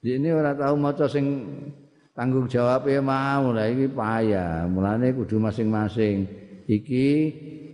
[0.00, 1.46] Ini ora tahu maca sing
[2.16, 4.66] tanggung jawab ya mau lah iki payah.
[4.66, 6.26] Mulane kudu masing-masing.
[6.66, 7.06] Iki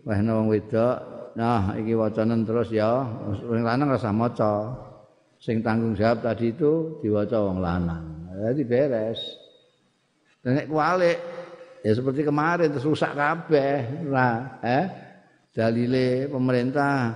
[0.04, 3.04] wahna wong wedok Nah, iki wacanan terus ya.
[3.44, 4.72] Wong lanang rasa maca.
[5.36, 8.32] Sing tanggung jawab tadi itu diwaca wong lanang.
[8.40, 9.20] Jadi beres.
[10.40, 11.18] Dan nek kualik
[11.84, 14.08] ya seperti kemarin terus rusak kabeh.
[14.08, 14.84] Nah, eh
[15.52, 17.12] dalile pemerintah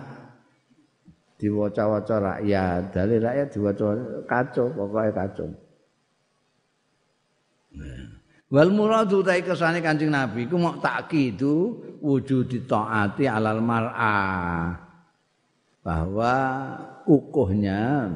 [1.41, 3.87] diwaca-waca rakyat, dalil rakyat diwaca
[4.29, 5.49] kacau, pokoknya kacau.
[7.73, 8.21] Nah.
[8.51, 14.17] Wal muradu ta kesane Kanjeng Nabi ku mok takidu wujud taati alal mar'a.
[15.81, 16.35] Bahwa
[17.09, 18.09] kukuhnya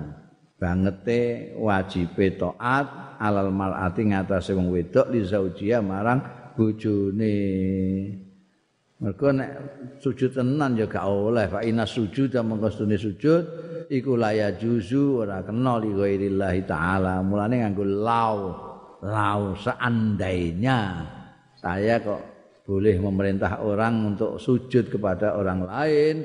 [0.61, 6.21] bangete wajib taat alal mar'ati ngatasé wong wedok li zaujia marang
[6.57, 7.37] bojone.
[8.95, 9.51] Mergo nek
[10.01, 13.43] sujud tenan ya gak oleh fa inna sujud mengko sujud
[13.91, 17.21] iku laya juzu ora kena li ghairillahi taala.
[17.21, 18.39] Mulane nganggo lau
[19.05, 21.05] lau seandainya
[21.61, 22.34] saya kok
[22.65, 26.17] boleh memerintah orang untuk sujud kepada orang lain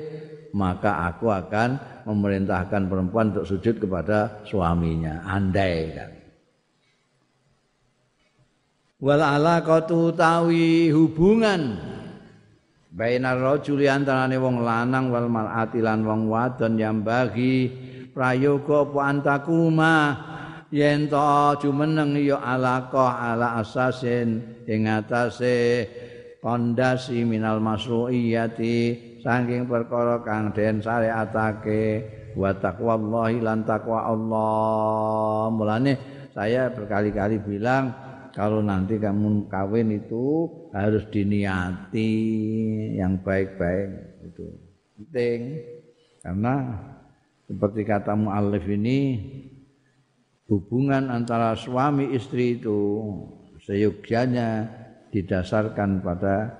[0.56, 5.22] maka aku akan memerintahkan perempuan untuk sujud kepada suaminya.
[5.26, 6.10] Andai kan.
[9.00, 11.80] Wal alaqatu tawi hubungan
[12.92, 17.70] bainar rajuli antarane wong lanang wal mar'ati lan wong wadon yang bagi
[18.12, 19.96] prayoga apa antakuma.
[20.70, 21.18] Yen to
[21.58, 25.82] jumeneng ya alaqa ala asasin ing atase
[26.40, 28.76] pondasi minal masruiyati
[29.20, 31.84] saking perkara kang den syariatake
[32.34, 35.52] wa taqwallahi lan taqwa Allah.
[35.52, 35.92] Mulane
[36.32, 37.92] saya berkali-kali bilang
[38.32, 42.10] kalau nanti kamu kawin itu harus diniati
[42.96, 44.46] yang baik-baik itu
[44.96, 45.40] penting.
[46.20, 46.54] Karena
[47.48, 48.98] seperti kata muallif ini
[50.46, 52.78] hubungan antara suami istri itu
[53.66, 54.79] seyogyanya
[55.10, 56.50] didasarkan pada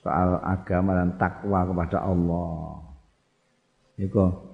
[0.00, 2.82] soal agama dan takwa kepada Allah.
[3.96, 4.46] Iku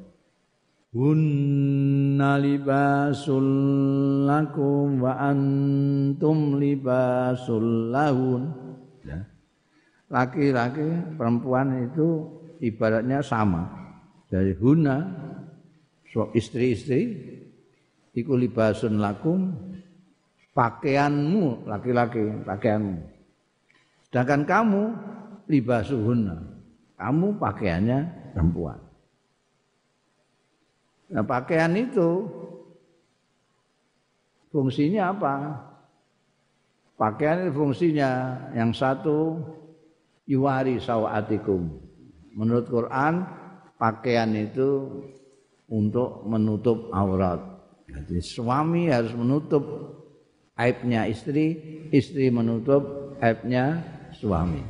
[0.93, 3.49] Hunna libasul
[4.29, 8.53] lakum wa antum libasul lahun.
[9.01, 9.25] Ya.
[10.13, 12.29] Laki-laki perempuan itu
[12.61, 13.73] ibaratnya sama.
[14.29, 15.01] Dari hunna
[16.37, 17.01] istri-istri
[18.13, 19.72] iku libasun lakum
[20.53, 23.01] pakaianmu laki-laki pakaianmu.
[24.09, 24.83] Sedangkan kamu
[25.49, 26.37] libasuhunna.
[27.01, 27.99] Kamu pakaiannya
[28.37, 28.79] perempuan.
[31.13, 32.29] Nah pakaian itu
[34.53, 35.35] fungsinya apa?
[36.97, 38.11] Pakaian itu fungsinya
[38.55, 39.41] yang satu
[40.29, 41.69] yuwari sawatikum.
[42.33, 43.27] Menurut Quran
[43.77, 44.89] pakaian itu
[45.67, 47.41] untuk menutup aurat.
[47.89, 49.65] Jadi suami harus menutup
[50.57, 51.57] aibnya istri,
[51.93, 53.81] istri menutup aibnya
[54.17, 54.63] suami.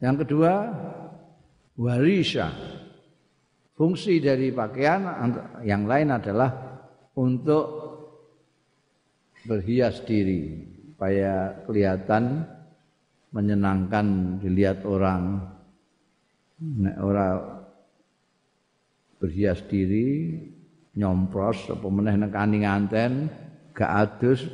[0.00, 0.52] Yang kedua,
[1.76, 2.52] warisha.
[3.76, 5.04] Fungsi dari pakaian
[5.60, 6.48] yang lain adalah
[7.12, 7.64] untuk
[9.44, 10.64] berhias diri
[10.96, 12.44] supaya kelihatan
[13.36, 15.44] menyenangkan dilihat orang.
[16.56, 17.36] Nek orang
[19.20, 20.40] berhias diri
[20.96, 23.28] nyompros apa meneh nekani nganten
[23.76, 24.48] gak adus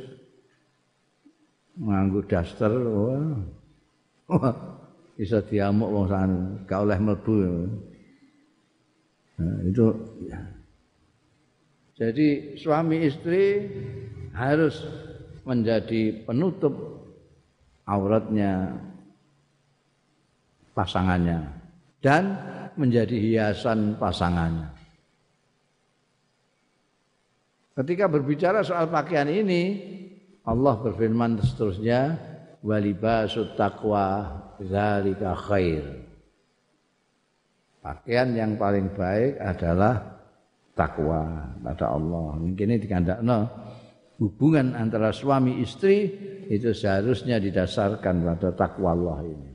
[1.79, 2.71] nganggo daster
[4.27, 4.53] wah
[5.17, 7.35] bisa diamuk wong sana gak oleh mlebu
[9.39, 9.85] nah, itu
[10.27, 10.39] ya.
[11.95, 12.27] jadi
[12.59, 13.43] suami istri
[14.35, 14.83] harus
[15.47, 16.73] menjadi penutup
[17.87, 18.79] auratnya
[20.73, 21.39] pasangannya
[22.03, 22.35] dan
[22.75, 24.82] menjadi hiasan pasangannya.
[27.73, 29.81] Ketika berbicara soal pakaian ini,
[30.45, 32.21] Allah berfirman seterusnya,
[32.61, 34.29] walibasut taqwa
[34.61, 36.05] zalika khair.
[37.81, 39.99] Pakaian yang paling baik adalah
[40.77, 42.39] takwa pada Allah.
[42.39, 43.39] Mungkin ini dikandakno
[44.21, 46.07] hubungan antara suami istri
[46.47, 49.51] itu seharusnya didasarkan pada takwa Allah ini.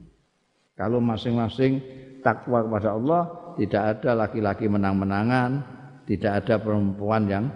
[0.74, 1.80] Kalau masing-masing
[2.20, 3.22] takwa kepada Allah,
[3.56, 5.50] tidak ada laki-laki menang-menangan,
[6.04, 7.46] tidak ada perempuan yang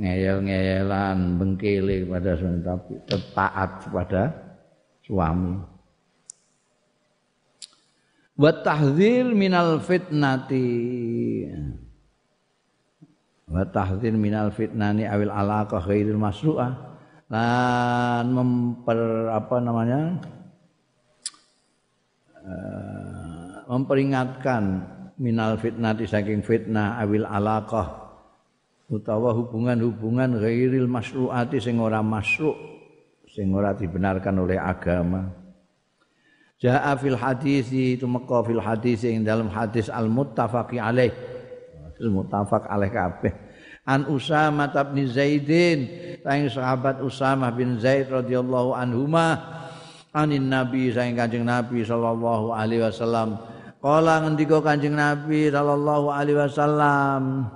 [0.00, 2.92] ngeyel-ngeyelan, bengkele kepada suami, tapi
[3.36, 4.22] taat kepada
[5.04, 5.54] suami.
[8.40, 10.72] wa tahdzir minal fitnati.
[13.44, 16.90] Wa tahdzir minal fitnani awil alaqa ghairil masru'ah
[17.30, 20.18] lan memper apa namanya
[22.42, 24.62] uh, memperingatkan
[25.14, 28.09] minal fitnati saking fitnah awil alaqah
[28.90, 32.58] utawa hubungan-hubungan ghairil masru'ati sing ora masru'
[33.30, 35.30] sing ora dibenarkan oleh agama.
[36.60, 41.14] Ja'a fil hadis itu meka fil hadis ing dalam hadis al muttafaqi alaih.
[41.96, 43.32] Al muttafaq alaih kabeh.
[43.88, 45.88] An Usama bin Zaidin,
[46.20, 49.40] saing sahabat Usama bin Zaid radhiyallahu anhuma
[50.12, 53.40] anin Nabi saing Kanjeng Nabi sallallahu alaihi wasallam.
[53.80, 57.48] Kala ngendika Kanjeng Nabi sallallahu alaihi wasallam,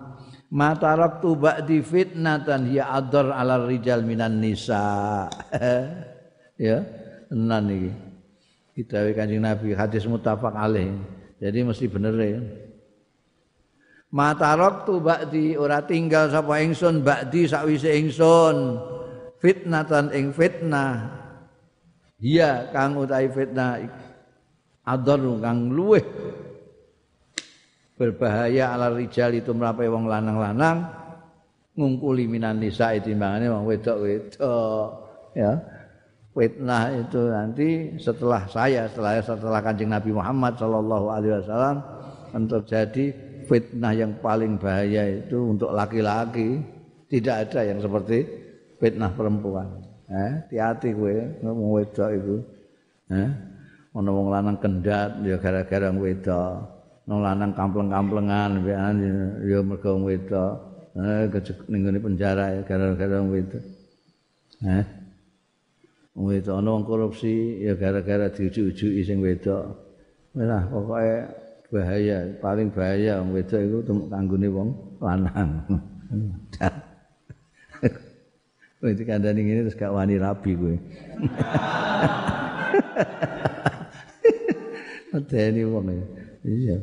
[0.55, 5.27] Mataraktu ba'di fitnatan hiya adar ala rijal minan nisa.
[6.55, 6.79] ya,
[7.27, 7.91] tenan iki.
[8.75, 10.95] Kita Kanjeng Nabi hadis muttafaq alaih.
[11.43, 12.39] Jadi mesti bener ya.
[14.15, 18.79] Mataraktu ba'di ora tinggal sapa ingsun ba'di sakwise ingsun.
[19.43, 21.19] Fitnatan ing fitnah.
[22.23, 23.91] Iya kang utahe fitnah
[24.87, 26.05] adar kang luweh
[27.95, 30.83] berbahaya ala rijal itu merapai wong lanang-lanang
[31.75, 34.87] ngungkuli minan nisa timbangane wong wedok-wedok
[35.35, 35.53] ya.
[36.35, 41.77] Fitnah itu nanti setelah saya setelah setelah kanjeng Nabi Muhammad Shallallahu Alaihi Wasallam
[42.51, 43.05] terjadi
[43.47, 46.59] fitnah yang paling bahaya itu untuk laki-laki.
[47.07, 48.27] Tidak ada yang seperti
[48.83, 49.79] fitnah perempuan.
[50.11, 50.91] Eh hati-hati
[51.47, 52.37] ngomong wedok itu
[53.15, 53.31] eh
[53.95, 56.74] ngomong lanang kendat ya gara-gara wedok
[57.05, 60.53] nang lanang kampleng-kamplengan ya mergo wedok
[60.97, 61.29] eh
[61.69, 63.65] ning penjara ya gara-gara wedok
[64.65, 64.85] eh
[66.17, 69.77] wedok ana korupsi ya gara-gara diujuk-ujuki sing wedok
[70.33, 71.29] lah pokoke
[71.69, 73.79] bahaya paling bahaya wong wedok iku
[74.09, 74.69] kanggone wong
[75.03, 75.51] lanang
[78.85, 80.77] Kowe dikandani ngene terus gak wani rabi kowe.
[85.09, 86.05] Medeni wong ya.
[86.45, 86.77] Iya.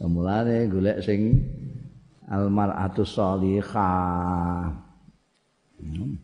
[0.00, 1.44] Mulane golek sing
[2.24, 4.72] almar'atu shalihah.
[5.80, 6.16] Hmm.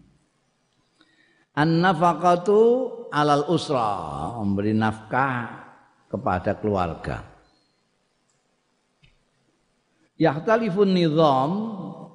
[1.56, 2.60] An-nafaqatu
[3.12, 5.64] alal usra, memberi nafkah
[6.08, 7.24] kepada keluarga.
[10.16, 11.50] Yahtalifun nizam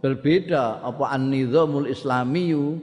[0.01, 2.81] berbeda apa an-nizamul islamiyu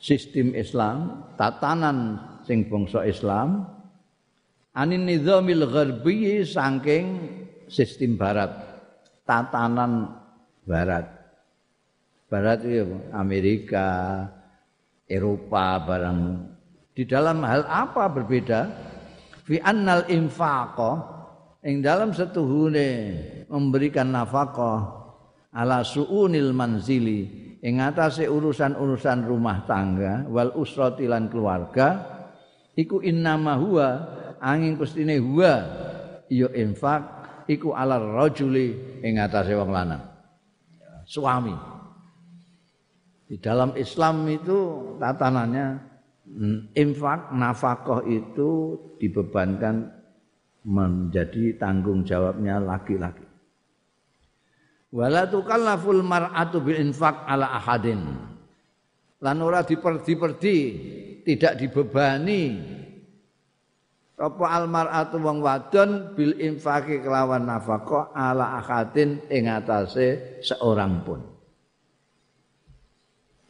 [0.00, 2.16] sistem Islam, tatanan
[2.48, 3.68] sing bangsa Islam
[4.72, 7.41] anin nizamil gharbi saking
[7.72, 8.52] sistem barat,
[9.24, 10.12] tatanan
[10.68, 11.08] barat.
[12.28, 13.88] Barat itu Amerika,
[15.08, 16.20] Eropa barang.
[16.92, 18.60] Di dalam hal apa berbeda?
[19.42, 20.96] Fi annal infaqah
[21.64, 23.18] ing dalam setuhune
[23.48, 25.02] memberikan nafkah
[25.52, 27.26] ala suunil manzili
[27.62, 32.00] ing atase urusan-urusan rumah tangga wal usrati lan keluarga
[32.74, 33.88] iku innama huwa
[34.42, 35.54] angin kustine huwa
[36.32, 40.02] ya infak iku ala rajuli ing atase wong lanang.
[41.06, 41.54] Suami.
[43.26, 44.58] Di dalam Islam itu
[45.00, 45.80] tatanannya
[46.76, 49.88] infak nafkah itu dibebankan
[50.62, 53.26] menjadi tanggung jawabnya laki-laki.
[54.92, 58.04] Wala tukallaful mar'atu bil infak ala ahadin.
[59.22, 60.58] Lan ora diperdi-perdi,
[61.24, 62.42] tidak dibebani
[64.22, 71.20] apa almaratu wong wadon bil infaki kelawan nafkah ala akhatin ing atase seorang pun.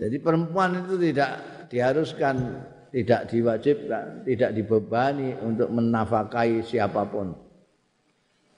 [0.01, 1.31] Jadi perempuan itu tidak
[1.69, 2.37] diharuskan,
[2.91, 7.37] tidak diwajibkan, tidak dibebani untuk menafkahi siapa pun.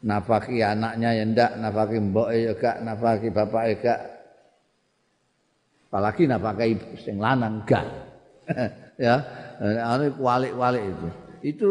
[0.04, 4.00] Nafaki anaknya ya ndak, nafaki mbok ya gak, nafaki bapak ya gak.
[5.88, 7.86] Apalagi nafkahi sing lanang gak.
[9.04, 9.20] ya,
[9.60, 11.08] ane kualik-kualik itu.
[11.44, 11.70] Itu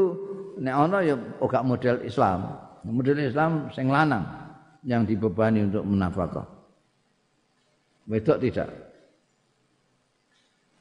[0.59, 2.39] nek ana ya ora model Islam.
[2.83, 4.27] Model Islam sing lanang
[4.83, 6.43] yang dibebani untuk menafkah.
[8.11, 8.67] Wedok tidak.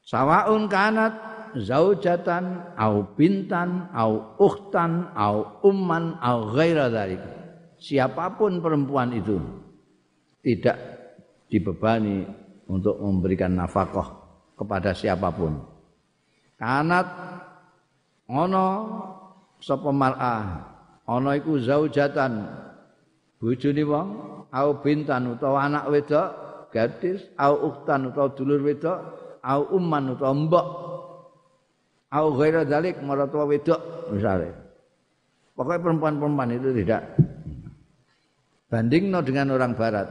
[0.02, 1.14] Sawaun kanat
[1.54, 7.22] zaujatan au bintan au ukhtan au umman au ghaira dzalik.
[7.78, 9.38] Siapa pun perempuan itu
[10.42, 10.78] tidak
[11.46, 12.26] dibebani
[12.66, 14.10] untuk memberikan nafkah
[14.58, 15.62] kepada siapa pun.
[16.58, 17.06] Kanat
[18.26, 18.66] ono
[19.62, 20.68] sapa mar'ah?
[21.06, 22.50] Ana iku zaujatan.
[23.42, 24.08] Bojone wong
[24.54, 26.28] au bintan utawa anak wedok
[26.70, 28.98] gadis au uktan utawa dulur wedok
[29.42, 30.66] au umman utawa mbok
[32.14, 33.80] au ghaira dalik maratuwa wedok
[34.14, 34.54] misale.
[35.52, 37.02] Pokoknya perempuan-perempuan itu tidak.
[38.72, 40.08] Bandingno dengan orang barat.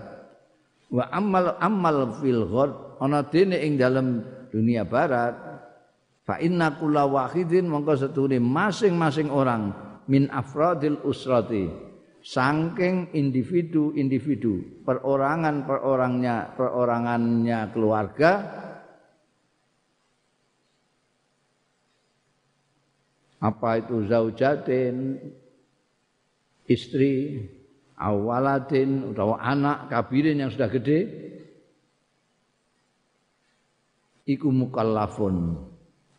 [0.91, 4.21] Wa amal amal fil ghad ana dene ing dalam
[4.51, 5.50] dunia barat
[6.21, 9.73] fa inna kulla wahidin mongko setune masing-masing orang
[10.05, 11.69] min afradil usrati
[12.21, 18.31] saking individu-individu perorangan-perorangnya perorangannya keluarga
[23.41, 25.17] apa itu zaujatin
[26.69, 27.41] istri
[27.97, 30.99] awaladin atau anak kabirin yang sudah gede
[34.29, 35.57] iku mukallafun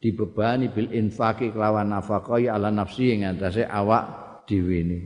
[0.02, 4.04] dibebani bil infaki kelawan nafaqai ala nafsi yang atase awak
[4.50, 5.00] dhewe ne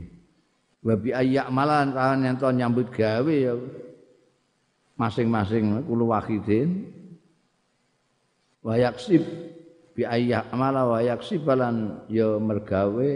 [0.81, 3.53] wa bi ayyak malan kan yang nyambut gawe ya.
[4.97, 6.89] Masing-masing kulo wahidin
[8.65, 9.21] wa yaksib
[9.93, 13.09] bi ayyak amala wa yaksibalan ya mergawe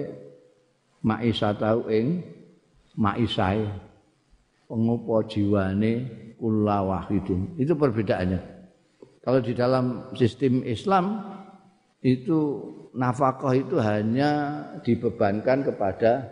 [1.01, 2.21] maisatau ing
[2.93, 3.65] maisae
[4.69, 6.05] pengupo jiwane
[6.37, 8.61] kula wahidin itu perbedaannya.
[9.25, 11.17] Kalau di dalam sistem Islam
[12.01, 12.39] itu
[12.97, 16.27] nafkah itu hanya dibebankan kepada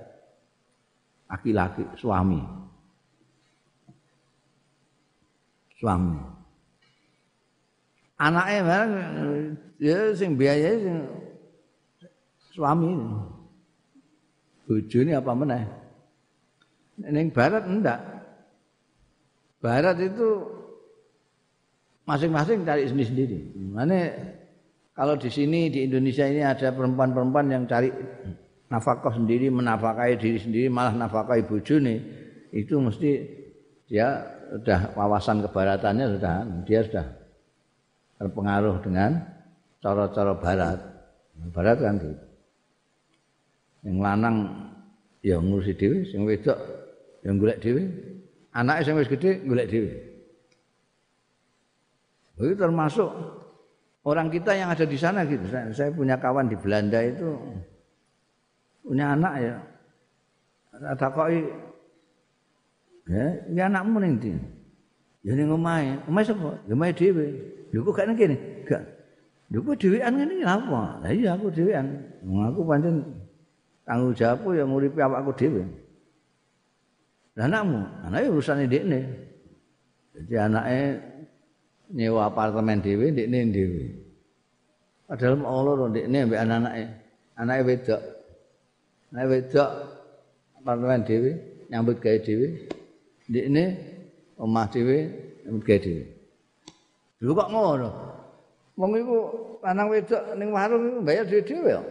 [1.30, 2.42] laki-laki suami.
[5.78, 6.20] Suami.
[8.20, 8.84] Anaknya
[9.80, 10.98] ya sing biaya sing
[12.52, 12.92] suami.
[14.68, 15.64] Bojone apa meneh?
[17.00, 18.02] Ning barat enggak.
[19.64, 20.28] Barat itu
[22.04, 23.56] masing-masing cari sendiri-sendiri.
[23.72, 23.96] Mana
[25.00, 27.88] kalau di sini di Indonesia ini ada perempuan-perempuan yang cari
[28.68, 31.96] nafkah sendiri menafkahi diri sendiri malah nafkahi bojone
[32.52, 33.12] itu mesti
[33.88, 36.34] dia sudah wawasan kebaratannya sudah
[36.68, 37.06] dia sudah
[38.20, 39.24] terpengaruh dengan
[39.80, 40.80] cara-cara barat.
[41.56, 42.26] Barat kan gitu.
[43.88, 44.36] Yang lanang
[45.24, 46.60] ya ngurusi dhewe, sing wedok
[47.24, 47.88] ya golek dhewe.
[48.52, 49.92] Anake sing wis gedhe golek dhewe.
[52.36, 53.08] Itu termasuk
[54.04, 55.44] orang kita yang ada di sana gitu.
[55.50, 57.36] Saya, saya punya kawan di Belanda itu
[58.84, 59.56] punya anak ya.
[60.80, 61.44] Ada koi
[63.10, 64.16] ya, ini anakmu ning
[65.20, 66.00] Ya ning omahe.
[66.08, 66.56] Omahe sapa?
[66.64, 67.28] Ya omahe dhewe.
[67.76, 68.38] Lho kok gak nang kene?
[68.64, 68.84] Gak.
[69.52, 71.04] Lho kok dhewean ngene apa?
[71.04, 71.86] Lah iya aku dhewean.
[72.24, 73.04] Aku pancen
[73.84, 75.68] tanggung jawabku ya nguripi awakku dhewe.
[77.36, 79.00] Lah anakmu, anake urusane ndekne.
[80.16, 80.82] Jadi anaknya
[81.94, 83.84] nyewa apartemen dhewe, ndekne dhewe.
[85.08, 86.84] Padahal mau loro ndekne ambek anak-anake.
[87.40, 88.02] Anake wedok.
[89.12, 89.72] Anake wedok
[90.58, 91.32] apartemen dhewe,
[91.70, 92.48] nyambut gawe dhewe.
[93.30, 93.64] Ndekne
[94.38, 94.98] omah dhewe
[95.46, 96.04] nyambut gawe dhewe.
[97.22, 97.90] Lho kok ngono?
[98.80, 99.18] Wong iku
[99.60, 101.88] lanang wedok ning warung iku bayar dhewe-dhewe kok.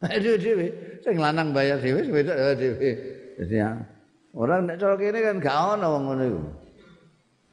[0.00, 0.66] Bayar dhewe-dhewe.
[1.04, 2.90] Sing lanang bayar dhewe, wedok dhewe.
[3.34, 3.74] Dadi ya,
[4.32, 6.42] orang nek cara kene kan gak ono wong ngono iku.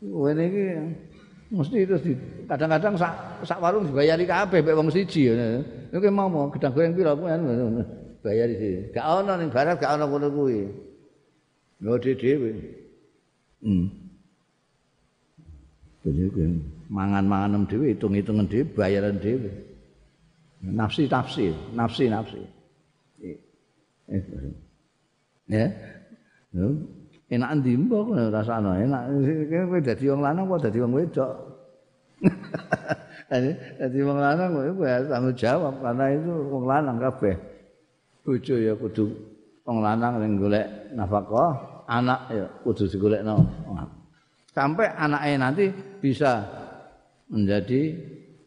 [0.02, 0.66] Wene iki
[1.52, 2.02] mesti terus
[2.50, 3.14] kadang-kadang sak
[3.46, 5.62] sak warung dibayari kabeh mek wong siji ngono.
[5.94, 7.30] Iku mau mau gedang goreng pira kuwi
[8.26, 8.94] bayar iki.
[8.94, 10.60] Gak ono ning barat gak ono ngono kuwi.
[11.82, 12.52] Lho dhewe.
[13.62, 13.90] Hmm.
[16.02, 16.34] Jadi
[16.90, 19.50] mangan-mangan dhewe, hitung-hitungan dhewe, bayaran dhewe.
[20.62, 22.42] Nafsi nafsi, nafsi nafsi.
[25.50, 25.70] Ya.
[26.52, 26.74] Enak
[27.32, 29.04] endi mbok rasane enak
[29.48, 31.34] kowe dadi wong lanang apa dadi wong wedok.
[33.32, 37.36] Dadi wong lanang kowe tanggung jawab karena itu wong lanang kabeh.
[38.28, 39.08] Bojo ya kudu
[39.64, 41.52] wong lanang sing golek nafkah,
[41.88, 43.48] anak ya kudu digolekno.
[44.52, 45.72] Sampai anaknya nanti
[46.04, 46.44] bisa
[47.32, 47.96] menjadi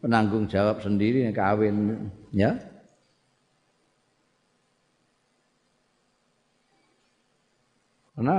[0.05, 2.53] penanggung jawab sendiri kawin ya
[8.13, 8.37] karena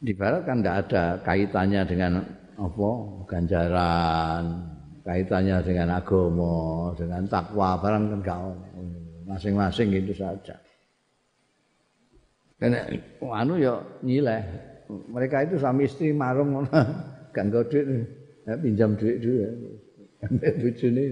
[0.00, 2.12] di barat kan tidak ada kaitannya dengan
[2.56, 2.90] apa?
[3.28, 4.44] Ganjaran
[5.04, 8.48] kaitannya dengan agama dengan takwa barang kan kau
[9.28, 10.56] masing-masing itu saja.
[12.60, 12.76] Dan
[13.20, 14.42] anu ya nyileh.
[14.90, 16.66] Mereka itu suami istri marung
[17.34, 17.62] gak nggo
[18.42, 19.46] ya, pinjam duit dulu
[20.26, 21.04] ambek bojone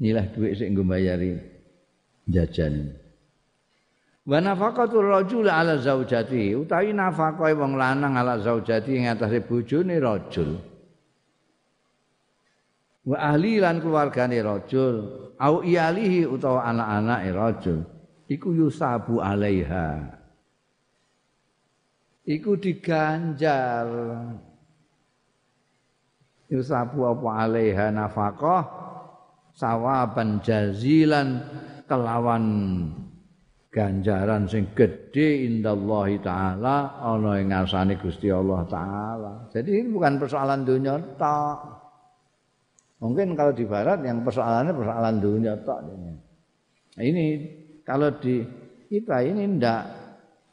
[0.00, 1.38] nyilah duit sing nggo bayari
[2.30, 2.94] jajan
[4.24, 10.56] wa nafaqatul rajul ala zaujati utawi nafaqah wong lanang ala zaujati ing atase bojone rajul.
[13.04, 14.96] Wa ahli lan keluargane rajul.
[15.36, 17.78] Au iyalihi utawa anak-anake rajul.
[18.32, 20.08] Iku yusabu alaiha.
[22.24, 23.84] Iku diganjar.
[26.48, 28.62] Yusabu apa alaiha nafaqah?
[29.52, 31.44] Sawaban jazilan
[31.84, 32.44] kelawan
[33.74, 39.50] ganjaran sing gedhe indallahi taala ana ing ngarsane Gusti Allah taala.
[39.50, 41.58] Jadi ini bukan persoalan dunia tok.
[43.02, 46.12] Mungkin kalau di barat yang persoalannya persoalan dunia tok ini.
[46.94, 47.26] Nah, ini
[47.82, 48.46] kalau di
[48.86, 49.82] kita ini ndak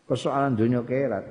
[0.09, 1.23] persoalan dunia kerat.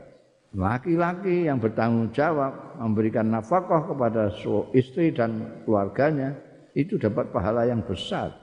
[0.51, 4.35] Laki-laki yang bertanggung jawab memberikan nafkah kepada
[4.75, 6.35] istri dan keluarganya
[6.75, 8.35] itu dapat pahala yang besar.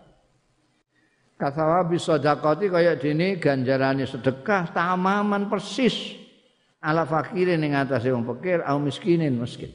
[1.38, 6.18] Kasawabi sodakoti kaya dini ganjarannya sedekah tamaman persis
[6.82, 9.70] ala fakirin yang atas wong fakir au miskinin miskin.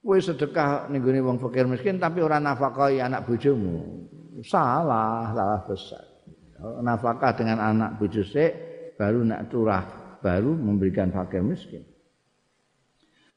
[0.00, 4.08] Kue sedekah nih wong fakir miskin tapi orang nafkahi anak bojomu.
[4.40, 6.04] Salah, salah besar.
[6.80, 8.24] Nafkah dengan anak bojo
[8.96, 9.84] baru nak turah
[10.24, 11.93] baru memberikan fakir miskin.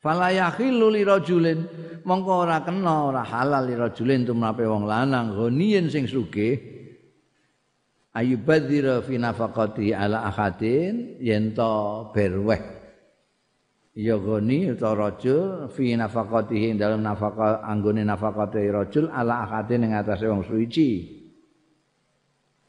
[0.08, 1.60] Fala yakhillu li rajulin.
[2.08, 5.36] Mongko ora kena ora halal li rajulin tumrape wong lanang.
[5.36, 6.56] Ghaniyen sing sugih.
[8.16, 12.80] Ayubadzira fi nafaqati ala ahadin yen to berweh.
[14.00, 20.24] Ya ghani utawa rajul fi nafaqatihi dalam nafaqah anggone nafaqati rajul ala ahadin ing atase
[20.32, 21.20] wong suci.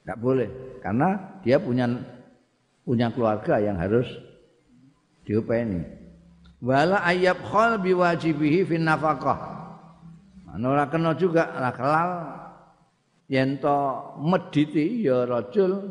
[0.02, 0.50] Enggak boleh
[0.82, 1.86] karena dia punya
[2.82, 4.10] punya keluarga yang harus
[5.22, 5.97] diupeni
[6.62, 9.38] wala ayyab khol biwajibihi fin nafaqah.
[10.58, 12.10] Ora kena juga ora kelal.
[13.28, 13.78] Yen to
[14.24, 15.84] mediti ya rajul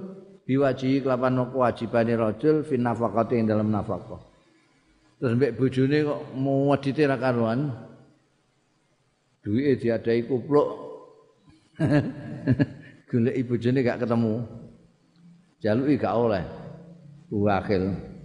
[0.44, 4.20] biwajibi kelapan kewajibane rajul fin nafaqati ing dalam nafaqah.
[5.18, 7.74] Terus mbek bojone kok mediti ra karuan?
[9.46, 10.70] Duwike diadai kupluk.
[13.08, 14.34] Golek bojone gak ketemu.
[15.64, 16.44] Jaluki gak oleh.
[17.32, 18.17] Wakil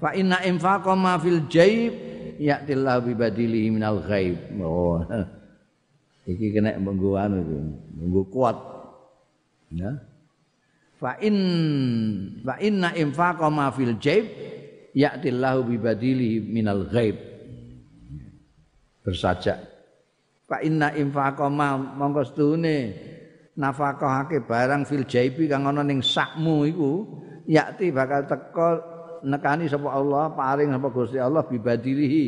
[0.00, 1.92] fa inna infaqa ma fil jaib
[2.40, 4.36] ya'tillahu bi badilihi minal ghaib.
[4.64, 5.04] Oh.
[6.30, 7.44] Iki kena menggo anu
[7.92, 8.56] menggo kuat.
[9.76, 10.00] Ya.
[10.96, 11.36] Fa in
[12.40, 14.24] fa inna infaqa ma fil jaib
[14.96, 17.16] ya'tillahu bi badilihi minal ghaib.
[19.04, 19.60] Bersajak.
[20.48, 22.76] Fa inna infaqa ma mongko stune
[23.60, 26.92] nafakahake barang fil jaibi kang ana ning sakmu iku
[27.44, 28.68] yakti bakal teko
[29.24, 32.24] nekani sapa Allah paring sapa Gusti Allah bibadilihi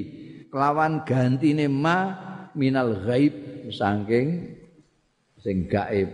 [0.53, 2.13] kelawan gantine ma
[2.53, 3.33] minal ghaib
[3.73, 4.57] saking
[5.41, 6.09] sing gaib.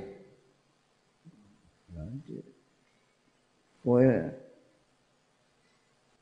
[3.82, 4.04] Kowe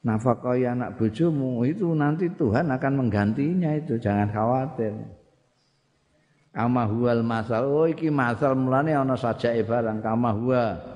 [0.07, 4.95] nafkahi anak bojomu itu nanti Tuhan akan menggantinya itu jangan khawatir.
[6.55, 10.96] Kama huwal masal oh iki masal mulane ana sajake barang kama huwa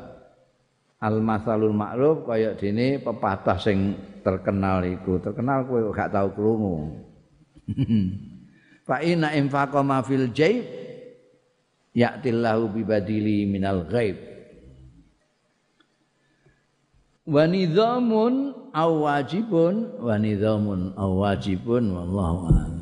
[1.01, 5.17] al masalul ma'ruf kaya dene pepatah sing terkenal iku.
[5.17, 7.01] Terkenal kowe gak tau krungu.
[8.89, 10.65] Fa inna infaqa ma fil jaib
[11.97, 14.17] ya'tillahu bi badili minal ghaib.
[17.31, 22.80] Wa nidhamun aw wajibun wa nidhamun aw wajibun wallahu a'lam